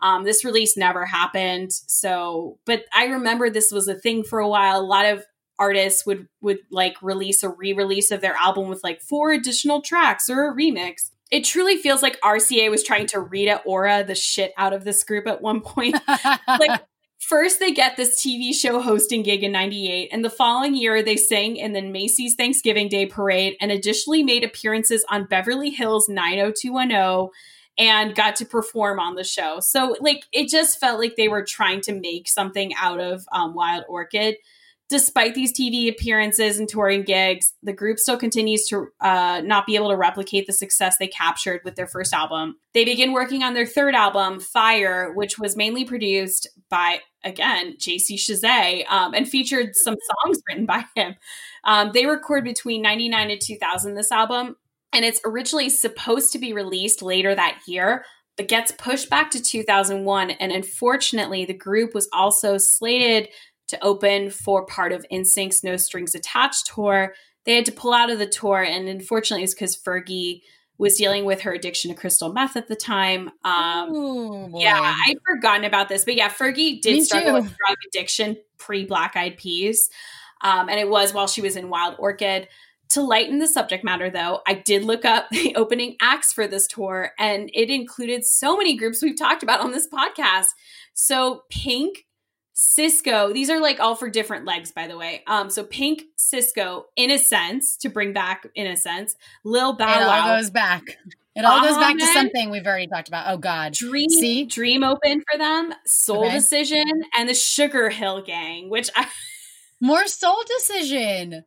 [0.02, 4.48] Um, this release never happened so but i remember this was a thing for a
[4.48, 4.80] while.
[4.80, 5.24] A lot of
[5.58, 10.28] artists would would like release a re-release of their album with like four additional tracks
[10.28, 14.52] or a remix it truly feels like RCA was trying to Rita Ora the shit
[14.56, 15.96] out of this group at one point.
[16.48, 16.80] like
[17.20, 21.16] First, they get this TV show hosting gig in 98, and the following year, they
[21.16, 27.28] sang in the Macy's Thanksgiving Day Parade and additionally made appearances on Beverly Hills 90210
[27.78, 29.60] and got to perform on the show.
[29.60, 33.54] So, like, it just felt like they were trying to make something out of um,
[33.54, 34.36] Wild Orchid.
[34.90, 39.76] Despite these TV appearances and touring gigs, the group still continues to uh, not be
[39.76, 42.56] able to replicate the success they captured with their first album.
[42.74, 48.14] They begin working on their third album, Fire, which was mainly produced by, again, JC
[48.14, 51.14] Chasez um, and featured some songs written by him.
[51.62, 54.56] Um, they record between 99 and 2000 this album,
[54.92, 58.04] and it's originally supposed to be released later that year,
[58.36, 60.30] but gets pushed back to 2001.
[60.30, 63.28] And unfortunately, the group was also slated
[63.70, 67.14] to open for part of NSYNC's No Strings Attached tour.
[67.44, 70.42] They had to pull out of the tour, and unfortunately, it's because Fergie
[70.80, 73.30] was dealing with her addiction to crystal meth at the time.
[73.44, 77.34] Um, Ooh, yeah, I'd forgotten about this, but yeah, Fergie did Me struggle too.
[77.34, 79.90] with drug addiction pre Black Eyed Peas,
[80.42, 82.48] um, and it was while she was in Wild Orchid.
[82.90, 86.66] To lighten the subject matter, though, I did look up the opening acts for this
[86.66, 90.48] tour, and it included so many groups we've talked about on this podcast.
[90.94, 92.06] So, Pink,
[92.60, 95.22] Sisqó, these are like all for different legs, by the way.
[95.26, 99.94] Um, so Pink, Sisqó, Innosense to bring back Innosense, Lil Bow Wow.
[99.96, 100.82] It all goes back.
[101.34, 103.32] It all goes back to something we've already talked about.
[103.32, 104.44] Oh God, Dream, See?
[104.44, 106.34] Dream Open for them, Soul okay.
[106.34, 109.08] Decision, and the Sugar Hill Gang, which I
[109.80, 111.44] more Soul Decision.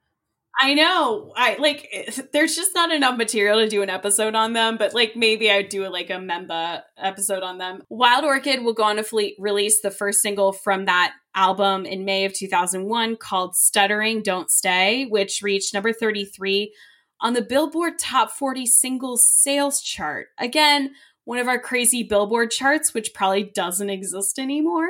[0.59, 1.33] I know.
[1.35, 1.89] I like
[2.33, 5.69] there's just not enough material to do an episode on them, but like maybe I'd
[5.69, 7.81] do a, like a Memba episode on them.
[7.89, 12.25] Wild Orchid will go on to release the first single from that album in May
[12.25, 16.73] of 2001 called Stuttering Don't Say, which reached number 33
[17.19, 20.27] on the Billboard Top 40 singles sales chart.
[20.37, 20.93] Again,
[21.25, 24.89] one of our crazy Billboard charts, which probably doesn't exist anymore.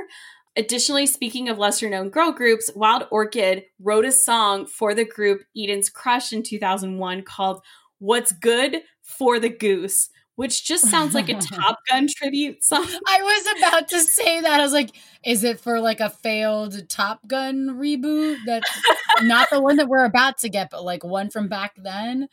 [0.55, 5.43] Additionally, speaking of lesser known girl groups, Wild Orchid wrote a song for the group
[5.57, 7.61] Eden's Crush in 2001 called
[7.97, 12.85] What's Good for the Goose, which just sounds like a Top Gun tribute song.
[13.07, 14.59] I was about to say that.
[14.59, 14.91] I was like,
[15.25, 18.37] is it for like a failed Top Gun reboot?
[18.45, 18.69] That's
[19.23, 22.27] not the one that we're about to get, but like one from back then.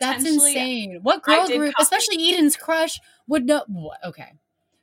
[0.00, 0.98] That's insane.
[1.02, 2.98] What girl group, copy- especially Eden's Crush,
[3.28, 3.64] would know?
[4.04, 4.32] Okay.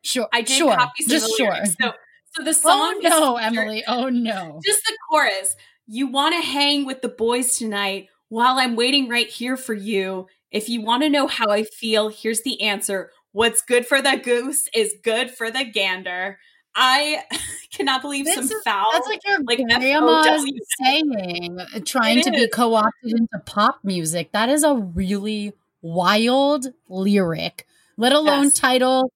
[0.01, 0.29] Sure.
[0.31, 0.75] I did sure.
[0.75, 1.65] copy some just sure.
[1.81, 1.91] So
[2.33, 3.01] so the oh, song.
[3.03, 3.83] Oh no, Emily.
[3.87, 4.59] Oh no.
[4.65, 5.55] Just the chorus.
[5.87, 10.27] You want to hang with the boys tonight while I'm waiting right here for you.
[10.51, 13.11] If you want to know how I feel, here's the answer.
[13.31, 16.39] What's good for the goose is good for the gander.
[16.75, 17.23] I
[17.71, 18.85] cannot believe this some is, foul.
[18.93, 20.45] That's like your like grandma's
[20.83, 22.45] saying, trying it to is.
[22.45, 24.31] be co-opted into pop music.
[24.31, 27.65] That is a really wild lyric,
[27.97, 28.53] let alone yes.
[28.53, 29.11] title,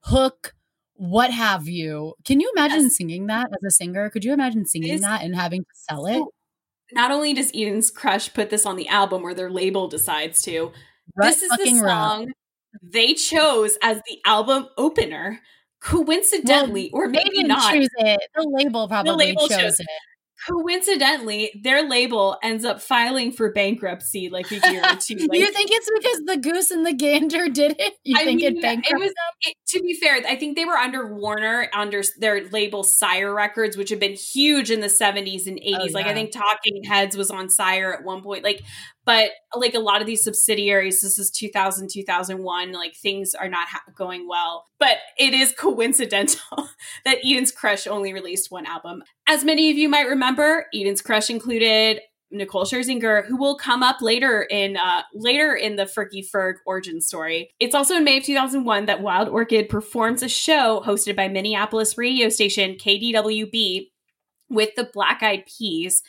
[0.00, 0.54] hook,
[0.96, 2.14] what have you.
[2.24, 2.96] Can you imagine yes.
[2.96, 4.10] singing that as a singer?
[4.10, 6.22] Could you imagine singing that and having to sell it?
[6.92, 10.72] not only does Eden's Crush put this on the album or their label decides to,
[11.16, 12.32] Rut this is the song
[12.82, 15.40] they chose as the album opener.
[15.80, 17.72] Coincidentally, well, or maybe not.
[17.72, 18.20] Choose it.
[18.34, 19.86] The label probably the label chose, chose it
[20.48, 25.16] coincidentally, their label ends up filing for bankruptcy like a year or two.
[25.16, 27.94] Like, you think it's because the goose and the gander did it?
[28.04, 30.64] You I think mean, it bankrupted it was, it, to be fair, I think they
[30.64, 35.46] were under Warner under their label Sire Records, which had been huge in the 70s
[35.46, 35.76] and 80s.
[35.80, 38.44] Oh, like I think Talking Heads was on Sire at one point.
[38.44, 38.62] Like
[39.06, 43.68] but like a lot of these subsidiaries this is 2000 2001 like things are not
[43.68, 46.68] ha- going well but it is coincidental
[47.04, 51.30] that eden's crush only released one album as many of you might remember eden's crush
[51.30, 52.00] included
[52.30, 57.00] Nicole Scherzinger, who will come up later in uh, later in the Fergie Ferg origin
[57.00, 57.50] story.
[57.60, 61.96] It's also in May of 2001 that Wild Orchid performs a show hosted by Minneapolis
[61.96, 63.90] radio station KDWB
[64.48, 66.02] with the Black Eyed Peas,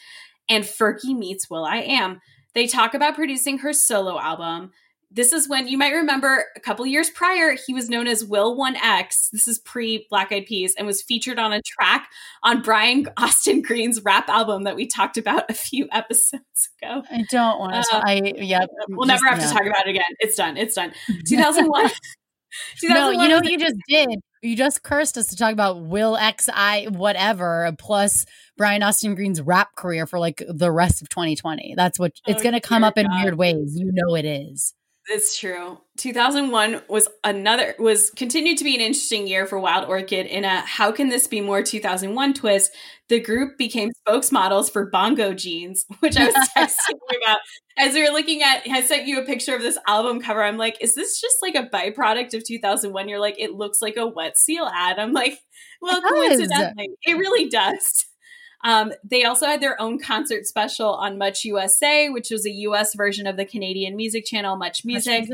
[0.49, 2.19] and Fergie meets will.i.am.
[2.57, 4.71] They talk about producing her solo album.
[5.11, 8.57] This is when you might remember a couple years prior, he was known as Will
[8.57, 9.29] 1X.
[9.29, 12.09] This is pre Black Eyed Peas and was featured on a track
[12.41, 17.03] on Brian Austin Green's rap album that we talked about a few episodes ago.
[17.11, 17.95] I don't want to.
[17.95, 18.65] Uh, I, yeah.
[18.89, 19.49] We'll just, never have yeah.
[19.49, 20.15] to talk about it again.
[20.19, 20.57] It's done.
[20.57, 20.93] It's done.
[21.27, 21.91] 2001.
[22.85, 24.19] no, you know what you just did?
[24.41, 28.25] You just cursed us to talk about Will XI whatever plus
[28.55, 31.73] Brian Austin Green's rap career for like the rest of 2020.
[31.75, 33.77] That's what oh, it's Oh, going to come up in weird ways.
[33.77, 34.73] You know it is.
[35.09, 35.77] It's true.
[35.97, 40.59] 2001 was another was continued to be an interesting year for Wild Orchid in a
[40.59, 42.73] how can this be more 2001 twist.
[43.07, 47.37] The group became spokesmodels for Bongo Jeans, which I was texting you about
[47.77, 48.63] as we were looking at.
[48.69, 50.43] I sent you a picture of this album cover.
[50.43, 53.07] I'm like, is this just like a byproduct of 2001?
[53.07, 54.99] You're like, it looks like a wet seal ad.
[54.99, 55.39] I'm like,
[55.81, 56.11] well, It does.
[56.11, 58.05] coincidentally, it really does.
[58.63, 62.95] Um, they also had their own concert special on Much USA, which was a US
[62.95, 65.27] version of the Canadian music channel Much Music.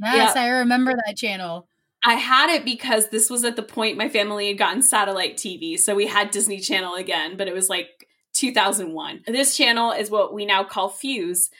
[0.00, 1.68] Yes, I remember that channel.
[2.04, 5.78] I had it because this was at the point my family had gotten satellite TV.
[5.78, 9.22] So we had Disney Channel again, but it was like 2001.
[9.26, 11.50] This channel is what we now call Fuse.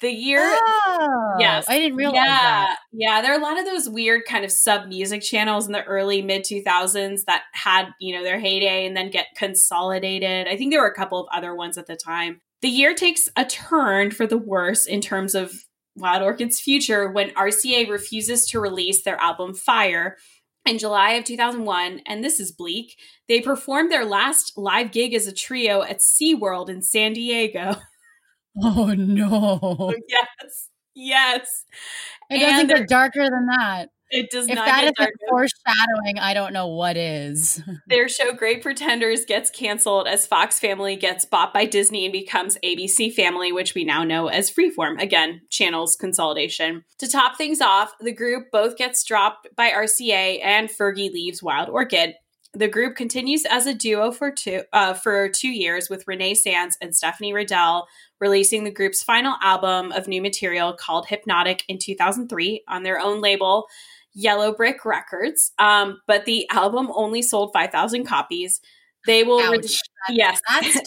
[0.00, 1.66] The year Oh, Yes.
[1.68, 2.78] I didn't realize yeah, that.
[2.92, 5.84] Yeah, there are a lot of those weird kind of sub music channels in the
[5.84, 10.48] early mid 2000s that had, you know, their heyday and then get consolidated.
[10.48, 12.40] I think there were a couple of other ones at the time.
[12.60, 15.52] The year takes a turn for the worse in terms of
[15.94, 20.16] Wild Orchid's future when RCA refuses to release their album Fire.
[20.66, 25.26] In July of 2001, and this is bleak, they performed their last live gig as
[25.26, 27.76] a trio at SeaWorld in San Diego.
[28.62, 29.94] Oh no.
[30.08, 30.68] yes.
[30.94, 31.64] Yes.
[32.30, 33.90] It doesn't And get darker than that.
[34.10, 37.62] It does If not that get is foreshadowing, I don't know what is.
[37.88, 42.56] Their show Great Pretenders gets canceled as Fox Family gets bought by Disney and becomes
[42.64, 45.00] ABC Family, which we now know as Freeform.
[45.00, 46.84] Again, channels consolidation.
[46.98, 51.68] To top things off, the group both gets dropped by RCA and Fergie leaves Wild
[51.68, 52.14] Orchid.
[52.58, 56.76] The group continues as a duo for two uh, for two years with Renee Sands
[56.82, 57.84] and Stefanie Ridel,
[58.18, 63.20] releasing the group's final album of new material called Hypnotic in 2003 on their own
[63.20, 63.66] label,
[64.12, 65.52] Yellow Brick Records.
[65.60, 68.60] Um, but the album only sold 5,000 copies.
[69.06, 69.80] They will, re- Ouch.
[70.10, 70.82] yes, That's tough.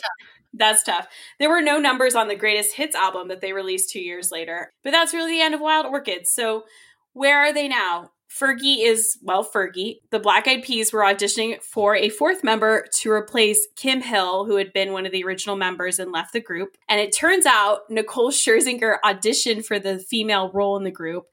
[0.54, 1.08] that's tough.
[1.40, 4.74] There were no numbers on the greatest hits album that they released two years later.
[4.84, 6.34] But that's really the end of Wild Orchids.
[6.34, 6.66] So
[7.14, 8.12] where are they now?
[8.40, 9.98] Fergie is, well, Fergie.
[10.10, 14.56] The Black Eyed Peas were auditioning for a fourth member to replace Kim Hill, who
[14.56, 16.78] had been one of the original members and left the group.
[16.88, 21.26] And it turns out Nicole Scherzinger auditioned for the female role in the group,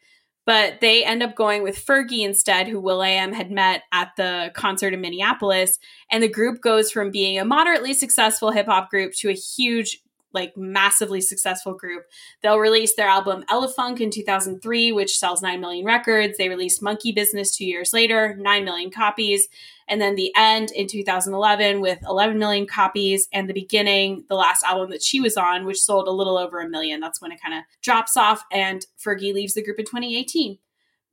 [0.44, 4.10] but they end up going with Fergie instead, who Will I Am had met at
[4.16, 5.78] the concert in Minneapolis.
[6.10, 10.00] And the group goes from being a moderately successful hip hop group to a huge,
[10.32, 12.04] like massively successful group.
[12.42, 16.36] They'll release their album Elephunk in 2003, which sells 9 million records.
[16.36, 19.48] They released Monkey Business two years later, 9 million copies.
[19.88, 23.26] And then The End in 2011 with 11 million copies.
[23.32, 26.60] And The Beginning, the last album that she was on, which sold a little over
[26.60, 27.00] a million.
[27.00, 28.44] That's when it kind of drops off.
[28.52, 30.58] And Fergie leaves the group in 2018.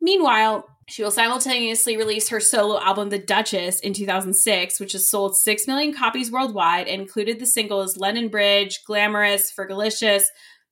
[0.02, 5.36] Meanwhile, she will simultaneously release her solo album, The Dutchess, in 2006, which has sold
[5.36, 10.26] 6 million copies worldwide and included the singles London Bridge, Glamorous, Fergalicious,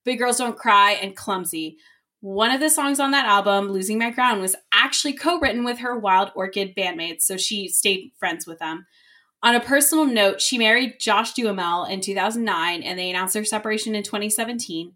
[0.06, 1.78] Big Girls Don't Cry, and Clumsy.
[2.22, 5.80] One of the songs on that album, Losing My Ground, was actually co written with
[5.80, 8.86] her Wild Orchid bandmates, so she stayed friends with them.
[9.42, 13.94] On a personal note, she married Josh Duhamel in 2009 and they announced their separation
[13.94, 14.94] in 2017.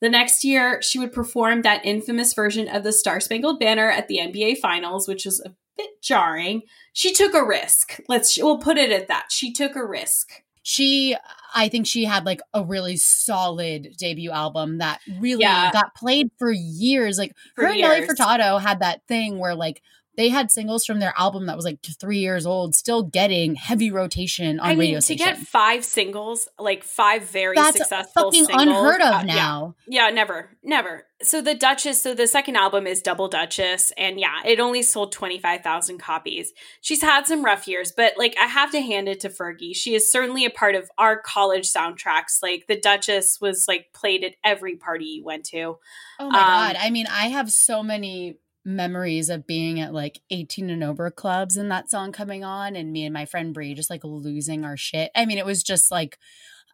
[0.00, 4.06] The next year, she would perform that infamous version of the Star Spangled Banner at
[4.08, 6.62] the NBA Finals, which was a bit jarring.
[6.92, 7.98] She took a risk.
[8.08, 9.26] Let's we'll put it at that.
[9.30, 10.28] She took a risk.
[10.62, 11.16] She,
[11.54, 15.72] I think she had like a really solid debut album that really Yeah.
[15.72, 17.16] got played for years.
[17.18, 18.06] Like For her and Nelly.
[18.06, 19.80] Furtado had that thing where like
[20.18, 23.92] they had singles from their album that was like three years old, still getting heavy
[23.92, 25.24] rotation on I mean, radio to stations.
[25.24, 29.34] get five singles, like five very That's successful fucking singles, unheard of uh, yeah.
[29.34, 29.76] now.
[29.86, 31.04] Yeah, never, never.
[31.22, 35.12] So the Dutchess, so the second album is Double Dutchess, and yeah, it only sold
[35.12, 36.52] twenty five thousand copies.
[36.80, 39.74] She's had some rough years, but like I have to hand it to Fergie.
[39.74, 42.42] She is certainly a part of our college soundtracks.
[42.42, 45.78] Like the Dutchess was like played at every party you went to.
[46.18, 46.76] Oh my Um, god!
[46.80, 51.56] I mean, I have so many memories of being at like 18 and over clubs
[51.56, 54.76] and that song coming on, and me and my friend Brie just like losing our
[54.76, 55.10] shit.
[55.14, 56.18] I mean, it was just like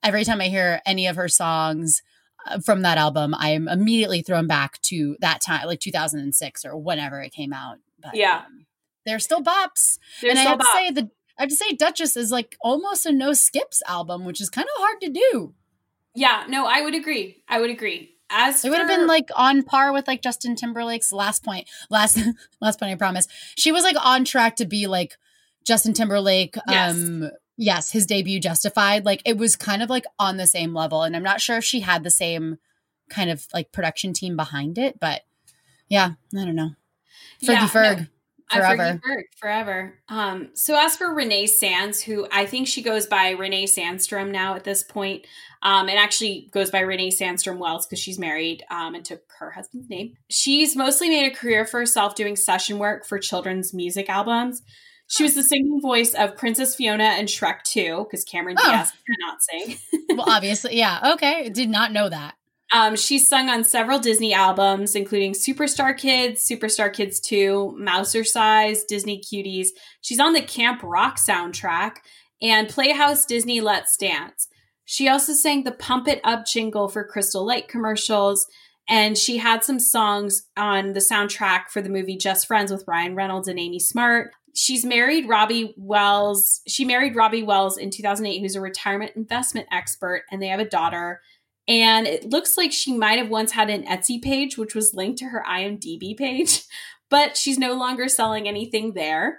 [0.02, 2.02] every time I hear any of her songs
[2.46, 6.76] uh, from that album, I am immediately thrown back to that time, like 2006 or
[6.76, 7.78] whenever it came out.
[8.00, 8.42] But Yeah.
[8.46, 8.66] um,
[9.06, 9.98] they're still bops.
[10.20, 12.56] There's and I so have to say the I have to say Dutchess is like
[12.60, 15.54] almost a no skips album, which is kind of hard to do.
[16.14, 17.42] yeah, no, I would agree.
[17.48, 18.13] I would agree.
[18.30, 21.68] As It would have been like on par with like Justin Timberlake's last point.
[21.90, 22.18] Last
[22.60, 23.26] last point, I promise.
[23.56, 25.16] She was like on track to be like
[25.64, 26.56] Justin Timberlake.
[26.68, 26.94] Yes.
[26.94, 29.04] Um yes, his debut justified.
[29.04, 31.02] Like it was kind of like on the same level.
[31.02, 32.58] And I'm not sure if she had the same
[33.10, 35.22] kind of like production team behind it, but
[35.88, 36.70] yeah, I don't know.
[37.42, 37.98] Fergie Yeah, Ferg.
[37.98, 38.06] no.
[38.50, 38.82] Forever.
[38.82, 39.94] I forgive her forever.
[40.08, 44.54] Um, so as for Renee Sands, who I think she goes by Renee Sandstrom now
[44.54, 45.26] at this point,
[45.64, 49.50] um, and actually goes by Renee Sandstrom Wells because she's married um, and took her
[49.50, 50.14] husband's name.
[50.30, 54.62] She's mostly made a career for herself doing session work for children's music albums.
[55.08, 58.70] She was the singing voice of Princess Fiona and Shrek 2 because Cameron Oh.
[58.70, 59.78] Diaz cannot sing.
[60.16, 61.12] well, obviously, yeah.
[61.14, 62.34] Okay, did not know that.
[62.72, 69.20] Um, she's sung on several Disney albums, including Superstar Kids, Superstar Kids 2, Mousercise, Disney
[69.20, 69.68] Cuties.
[70.00, 71.96] She's on the Camp Rock soundtrack
[72.42, 74.48] and Playhouse Disney Let's Dance.
[74.84, 78.46] She also sang the Pump It Up jingle for Crystal Light commercials,
[78.88, 83.14] and she had some songs on the soundtrack for the movie Just Friends with Ryan
[83.14, 84.32] Reynolds and Amy Smart.
[84.54, 86.60] She's married Robbie Wells.
[86.68, 90.68] She married Robbie Wells in 2008, who's a retirement investment expert, and they have a
[90.68, 91.20] daughter.
[91.66, 95.18] And it looks like she might have once had an Etsy page, which was linked
[95.20, 96.62] to her IMDb page,
[97.10, 99.38] but she's no longer selling anything there.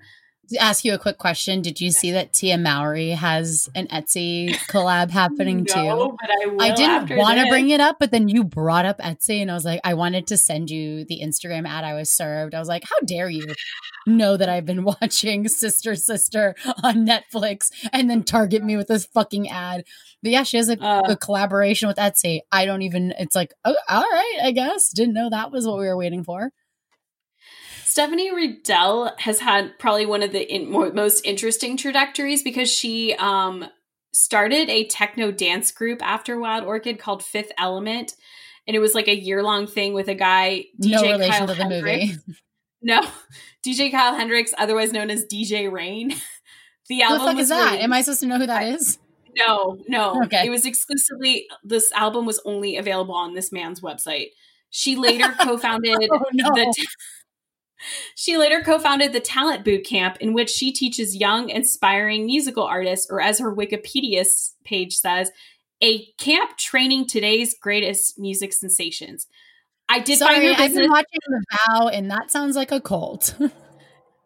[0.49, 4.49] To ask you a quick question, did you see that Tia Mowry has an Etsy
[4.69, 5.75] collab happening too?
[5.83, 6.29] No, but
[6.61, 6.67] I.
[6.69, 9.53] I didn't want to bring it up, but then you brought up Etsy, and I
[9.55, 12.53] was like, I wanted to send you the Instagram ad I was served.
[12.53, 13.53] I was like, how dare you
[14.05, 19.05] know that I've been watching Sister Sister on Netflix and then target me with this
[19.05, 19.83] fucking ad?
[20.21, 21.01] But yeah, she has a, Uh.
[21.09, 22.41] a collaboration with Etsy.
[22.51, 24.89] I don't even, it's like, oh, all right, I guess.
[24.89, 26.51] Didn't know that was what we were waiting for.
[27.95, 33.65] Stefanie Ridel has had probably one of the in, most interesting trajectories because she um,
[34.13, 38.13] started a techno dance group after Wild Orchid called Fifth Element.
[38.67, 41.47] And it was like a year long thing with a guy, DJ no relation Kyle
[41.47, 42.05] to the Hendricks.
[42.27, 42.39] movie.
[42.81, 43.01] No,
[43.65, 46.13] DJ Kyle Hendricks, otherwise known as DJ Rain.
[46.87, 47.65] The Who album the fuck was is that?
[47.65, 48.99] released- Am I supposed to know who that is?
[49.35, 50.21] No, no.
[50.25, 50.45] Okay.
[50.45, 54.27] It was exclusively this album was only available on this man's website.
[54.69, 56.49] She later co-founded Oh, no.
[56.53, 56.85] the
[58.15, 63.07] She later co-founded the Talent Boot Camp in which she teaches young inspiring musical artists
[63.09, 64.25] or as her Wikipedia
[64.63, 65.31] page says,
[65.81, 69.27] a camp training today's greatest music sensations.
[69.87, 73.35] I did find Sorry, I've been watching The Vow, and that sounds like a cult.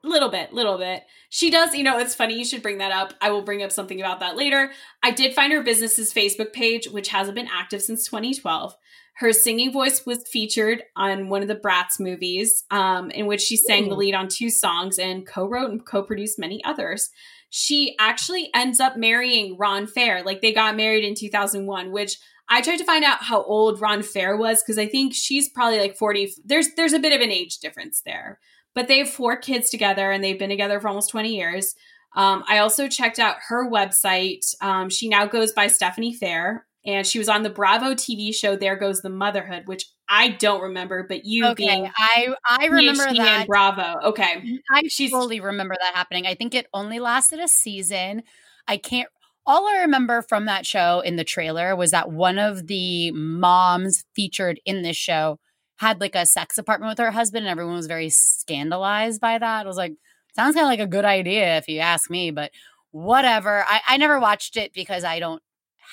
[0.04, 1.04] little bit, little bit.
[1.30, 3.14] She does, you know, it's funny you should bring that up.
[3.22, 4.72] I will bring up something about that later.
[5.04, 8.76] I did find her business's Facebook page, which hasn't been active since 2012.
[9.20, 13.58] Her singing voice was featured on one of the Bratz movies, um, in which she
[13.58, 17.10] sang the lead on two songs and co-wrote and co-produced many others.
[17.50, 20.24] She actually ends up marrying Ron Fair.
[20.24, 22.18] Like they got married in 2001, which
[22.48, 25.80] I tried to find out how old Ron Fair was because I think she's probably
[25.80, 26.36] like 40.
[26.46, 28.40] There's there's a bit of an age difference there
[28.76, 31.76] but they have four kids together and they've been together for almost 20 years.
[32.16, 34.40] Um, I also checked out her website.
[34.62, 38.56] Um, she now goes by Stephanie Fair, and she was on the Bravo TV show
[38.56, 43.04] There Goes the Motherhood, which I don't remember, but you okay, being I I remember
[43.06, 43.48] PhD that.
[43.48, 43.96] Bravo.
[44.06, 44.60] Okay.
[44.74, 46.26] I She's- fully remember that happening.
[46.26, 48.24] I think it only lasted a season.
[48.68, 49.08] I can't.
[49.46, 54.04] All I remember from that show in the trailer was that one of the moms
[54.16, 55.40] featured in this show
[55.80, 59.66] had like a sex apartment with her husband, and everyone was very scandalized by that.
[59.66, 59.94] I was like,
[60.36, 62.52] sounds kind of like a good idea if you ask me, but
[62.92, 63.64] whatever.
[63.66, 65.42] I, I never watched it because I don't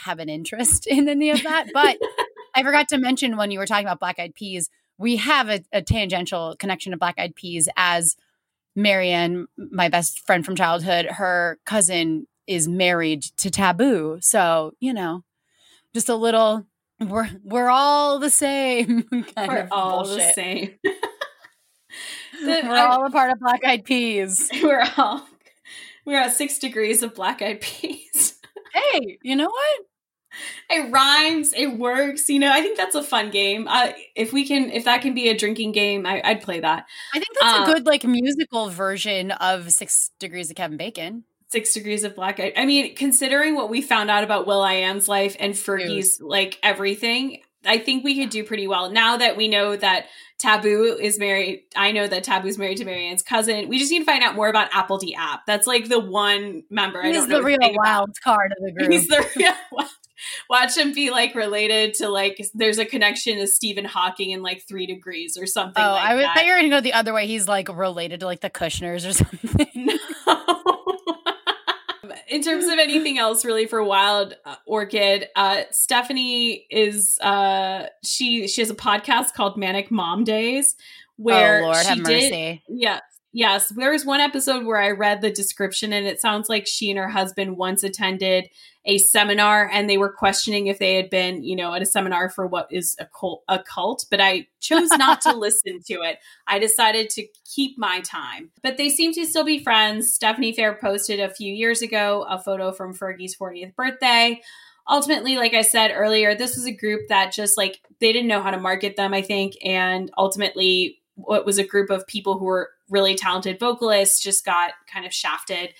[0.05, 1.69] have an interest in any of that.
[1.73, 1.99] But
[2.55, 5.63] I forgot to mention when you were talking about Black Eyed Peas, we have a,
[5.73, 8.17] a tangential connection to Black Eyed Peas as
[8.75, 14.19] Marianne, my best friend from childhood, her cousin is married to Taboo.
[14.21, 15.23] So, you know,
[15.95, 16.67] just a little
[17.01, 19.05] we're we're all the same
[19.37, 20.35] We're all the bullshit.
[20.35, 20.75] same.
[22.45, 24.51] We're The- I- all a part of Black Eyed Peas.
[24.63, 25.27] we're all
[26.05, 28.39] we're at six degrees of black eyed peas.
[28.73, 29.81] Hey, you know what?
[30.69, 34.47] it rhymes it works you know i think that's a fun game uh, if we
[34.47, 37.59] can if that can be a drinking game I, i'd play that I think that's
[37.61, 41.25] Uh, a good like musical version of Six Degrees of Kevin Bacon.
[41.49, 44.75] Six degrees of black i, I mean considering what we found out about will i
[44.75, 49.37] am's life and fergie's like everything i think we could do pretty well now that
[49.37, 50.07] we know that
[50.39, 54.05] taboo is married i know that taboo's married to marianne's cousin we just need to
[54.05, 57.45] find out more about apl.de.ap that's like the one member i He's don't know the
[57.45, 57.87] real anything about.
[58.01, 58.91] wild card of the group.
[58.93, 59.91] He's the real wild.
[60.49, 64.63] Watch him be like related to like there's a connection to Stephen Hawking in like
[64.67, 65.83] three degrees or something.
[65.83, 66.35] oh, like I that.
[66.35, 67.27] thought you were gonna go the other way.
[67.27, 69.69] He's like related to like the Kushners or something.
[69.75, 69.97] No.
[72.37, 78.47] In terms of anything else, really for Wild uh, Orchid, uh, Stephanie is uh, she
[78.47, 80.77] she has a podcast called Manic Mom Days,
[81.17, 82.63] where oh Lord, she have did mercy.
[82.69, 83.01] yeah
[83.37, 86.89] Yes, there was one episode where I read the description and it sounds like she
[86.89, 88.49] and her husband once attended
[88.87, 92.31] a seminar and they were questioning if they had been, you know, at a seminar
[92.31, 96.17] for what is a cult, a cult but I chose not to listen to it.
[96.47, 98.53] I decided to keep my time.
[98.63, 100.15] But they seem to still be friends.
[100.15, 104.41] Stephanie Fair posted a few years ago a photo from Fergie's 40th birthday
[104.89, 108.41] ultimately, like I said earlier, this was a group that just like they didn't know
[108.41, 109.57] how to market them, I think.
[109.63, 114.73] And ultimately, what was a group of people who were really talented vocalist just got
[114.93, 115.75] kind of shafted.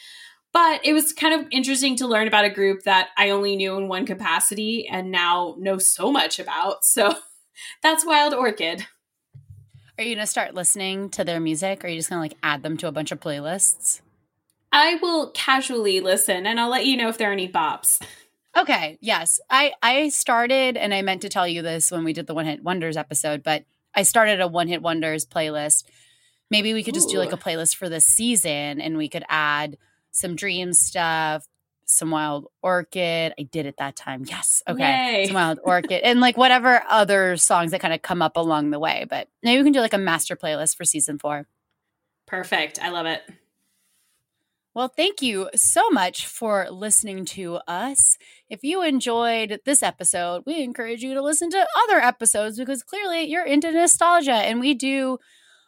[0.53, 3.77] But it was kind of interesting to learn about a group that I only knew
[3.77, 6.85] in one capacity and now know so much about.
[6.85, 7.15] So
[7.83, 8.87] that's Wild Orchid.
[9.99, 12.23] Are you going to start listening to their music or are you just going to
[12.23, 14.01] like add them to a bunch of playlists?
[14.73, 18.03] I will casually listen and I'll let you know if there are any bops.
[18.57, 19.39] Okay, yes.
[19.51, 22.47] I I started and I meant to tell you this when we did the One
[22.47, 23.65] Hit Wonders episode, but
[23.95, 25.85] I started a One Hit Wonders playlist
[26.51, 27.13] maybe we could just Ooh.
[27.13, 29.77] do like a playlist for this season and we could add
[30.11, 31.47] some dream stuff
[31.87, 33.33] some wild orchid.
[33.39, 34.25] I did it that time.
[34.29, 34.63] Yes.
[34.69, 35.21] Okay.
[35.21, 35.27] Yay.
[35.27, 38.79] some wild orchid and like whatever other songs that kind of come up along the
[38.79, 41.47] way but maybe we can do like a master playlist for season four.
[42.27, 42.81] Perfect.
[42.83, 43.23] I love it.
[44.75, 48.19] Well, thank you so much for listening to us.
[48.51, 53.25] If you enjoyed this episode, we encourage you to listen to other episodes because clearly
[53.25, 55.19] you're into nostalgia and we do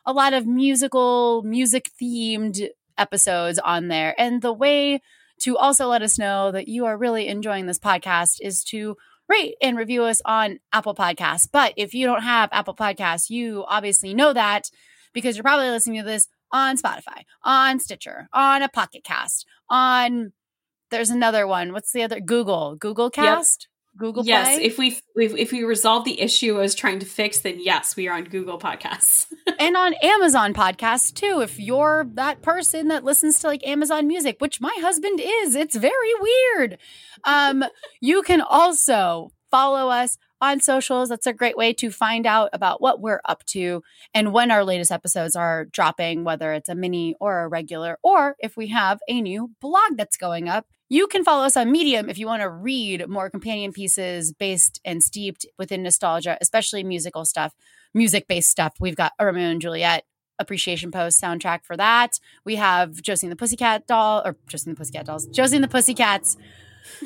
[0.09, 2.67] a lot of musical, music themed
[2.97, 4.19] episodes on there.
[4.19, 5.03] And the way
[5.41, 8.97] to also let us know that you are really enjoying this podcast is to
[9.29, 11.47] rate and review us on Apple Podcasts.
[11.53, 14.71] But if you don't have Apple Podcasts, you obviously know that
[15.13, 20.33] because you're probably listening to this on Spotify, on Stitcher, on a Pocket Cast, on
[20.91, 21.75] there's another one.
[21.75, 22.19] What's the other?
[22.19, 23.69] Google, Google Cast.
[23.99, 24.31] Google Play?
[24.31, 27.59] Yes, if we if, if we resolve the issue I was trying to fix, then
[27.61, 29.27] yes, we are on Google Podcasts
[29.59, 31.41] and on Amazon Podcasts too.
[31.43, 35.77] If you're that person that listens to like Amazon Music, which my husband is, it's
[35.77, 36.79] very weird.
[37.25, 37.65] Um,
[38.01, 41.09] you can also follow us on socials.
[41.09, 43.83] That's a great way to find out about what we're up to
[44.15, 48.37] and when our latest episodes are dropping, whether it's a mini or a regular, or
[48.39, 50.67] if we have a new blog that's going up.
[50.91, 54.81] You can follow us on Medium if you want to read more companion pieces based
[54.85, 57.55] and steeped within nostalgia, especially musical stuff,
[57.93, 58.75] music based stuff.
[58.81, 60.05] We've got Romeo and Juliet
[60.39, 62.19] appreciation post soundtrack for that.
[62.45, 65.65] We have Josie and the Pussycat doll, or Josie and the Pussycat dolls, Josie and
[65.65, 66.37] the Pussycats.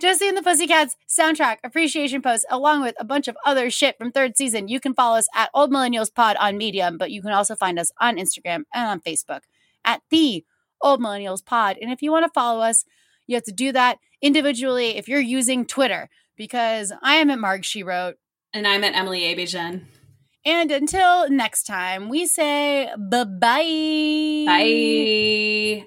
[0.00, 4.10] Josie and the Pussycats soundtrack appreciation post, along with a bunch of other shit from
[4.10, 4.66] third season.
[4.66, 7.78] You can follow us at Old Millennials Pod on Medium, but you can also find
[7.78, 9.42] us on Instagram and on Facebook
[9.84, 10.44] at the
[10.86, 11.76] Old Millennials Pod.
[11.82, 12.84] And if you want to follow us,
[13.26, 17.64] you have to do that individually if you're using Twitter, because I am at Marg
[17.64, 18.16] She Wrote.
[18.54, 19.82] And I'm at Emily Abijan.
[20.44, 24.44] And until next time, we say bye-bye.
[24.46, 25.86] Bye.